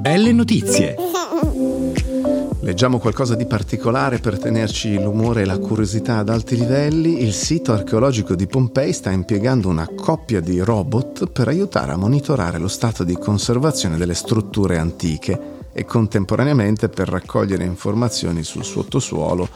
Belle 0.00 0.32
notizie! 0.32 0.94
Leggiamo 2.64 2.98
qualcosa 2.98 3.34
di 3.34 3.44
particolare 3.44 4.20
per 4.20 4.38
tenerci 4.38 4.94
l'umore 4.98 5.42
e 5.42 5.44
la 5.44 5.58
curiosità 5.58 6.16
ad 6.16 6.30
alti 6.30 6.56
livelli. 6.56 7.22
Il 7.22 7.34
sito 7.34 7.74
archeologico 7.74 8.34
di 8.34 8.46
Pompei 8.46 8.94
sta 8.94 9.10
impiegando 9.10 9.68
una 9.68 9.86
coppia 9.94 10.40
di 10.40 10.58
robot 10.60 11.26
per 11.26 11.48
aiutare 11.48 11.92
a 11.92 11.96
monitorare 11.96 12.56
lo 12.56 12.68
stato 12.68 13.04
di 13.04 13.18
conservazione 13.18 13.98
delle 13.98 14.14
strutture 14.14 14.78
antiche 14.78 15.68
e 15.74 15.84
contemporaneamente 15.84 16.88
per 16.88 17.10
raccogliere 17.10 17.64
informazioni 17.64 18.42
sul 18.42 18.64
sottosuolo 18.64 19.46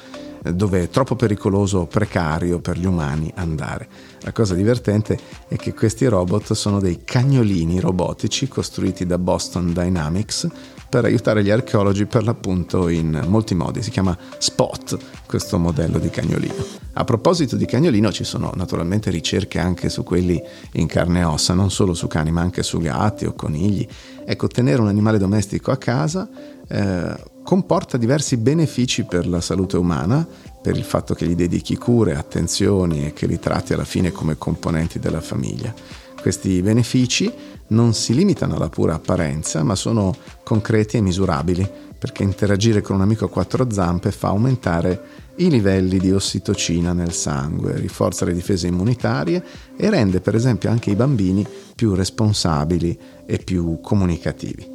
eh, 0.42 0.52
dove 0.52 0.82
è 0.82 0.88
troppo 0.90 1.16
pericoloso 1.16 1.78
o 1.78 1.86
precario 1.86 2.60
per 2.60 2.76
gli 2.76 2.84
umani 2.84 3.32
andare. 3.36 3.88
La 4.20 4.32
cosa 4.32 4.52
divertente 4.52 5.18
è 5.48 5.56
che 5.56 5.72
questi 5.72 6.04
robot 6.04 6.52
sono 6.52 6.78
dei 6.78 7.00
cagnolini 7.04 7.80
robotici 7.80 8.48
costruiti 8.48 9.06
da 9.06 9.16
Boston 9.16 9.72
Dynamics 9.72 10.46
per 10.88 11.04
aiutare 11.04 11.42
gli 11.42 11.50
archeologi 11.50 12.06
per 12.06 12.24
l'appunto 12.24 12.88
in 12.88 13.24
molti 13.26 13.54
modi. 13.54 13.82
Si 13.82 13.90
chiama 13.90 14.16
Spot 14.38 14.98
questo 15.26 15.58
modello 15.58 15.98
di 15.98 16.08
cagnolino. 16.08 16.64
A 16.94 17.04
proposito 17.04 17.56
di 17.56 17.66
cagnolino 17.66 18.10
ci 18.10 18.24
sono 18.24 18.52
naturalmente 18.54 19.10
ricerche 19.10 19.58
anche 19.58 19.88
su 19.88 20.02
quelli 20.02 20.42
in 20.72 20.86
carne 20.86 21.20
e 21.20 21.24
ossa, 21.24 21.54
non 21.54 21.70
solo 21.70 21.94
su 21.94 22.06
cani 22.06 22.30
ma 22.30 22.40
anche 22.40 22.62
su 22.62 22.78
gatti 22.78 23.26
o 23.26 23.34
conigli. 23.34 23.86
Ecco, 24.24 24.48
tenere 24.48 24.80
un 24.80 24.88
animale 24.88 25.18
domestico 25.18 25.70
a 25.70 25.76
casa 25.76 26.28
eh, 26.66 27.14
comporta 27.42 27.96
diversi 27.96 28.36
benefici 28.36 29.04
per 29.04 29.26
la 29.26 29.40
salute 29.40 29.76
umana, 29.76 30.26
per 30.60 30.76
il 30.76 30.84
fatto 30.84 31.14
che 31.14 31.26
gli 31.26 31.34
dedichi 31.34 31.76
cure, 31.76 32.14
attenzioni 32.14 33.06
e 33.06 33.12
che 33.12 33.26
li 33.26 33.38
tratti 33.38 33.72
alla 33.72 33.84
fine 33.84 34.12
come 34.12 34.36
componenti 34.36 34.98
della 34.98 35.20
famiglia. 35.20 35.72
Questi 36.20 36.60
benefici 36.60 37.32
non 37.68 37.94
si 37.94 38.14
limitano 38.14 38.56
alla 38.56 38.68
pura 38.68 38.94
apparenza, 38.94 39.62
ma 39.62 39.74
sono 39.74 40.14
concreti 40.42 40.96
e 40.96 41.00
misurabili, 41.00 41.68
perché 41.98 42.22
interagire 42.22 42.80
con 42.80 42.96
un 42.96 43.02
amico 43.02 43.24
a 43.24 43.28
quattro 43.28 43.70
zampe 43.70 44.12
fa 44.12 44.28
aumentare 44.28 45.26
i 45.36 45.50
livelli 45.50 45.98
di 45.98 46.12
ossitocina 46.12 46.92
nel 46.92 47.12
sangue, 47.12 47.76
rinforza 47.76 48.24
le 48.24 48.32
difese 48.32 48.66
immunitarie 48.68 49.42
e 49.76 49.90
rende 49.90 50.20
per 50.20 50.34
esempio 50.34 50.70
anche 50.70 50.90
i 50.90 50.96
bambini 50.96 51.46
più 51.74 51.94
responsabili 51.94 52.98
e 53.26 53.38
più 53.38 53.80
comunicativi. 53.80 54.68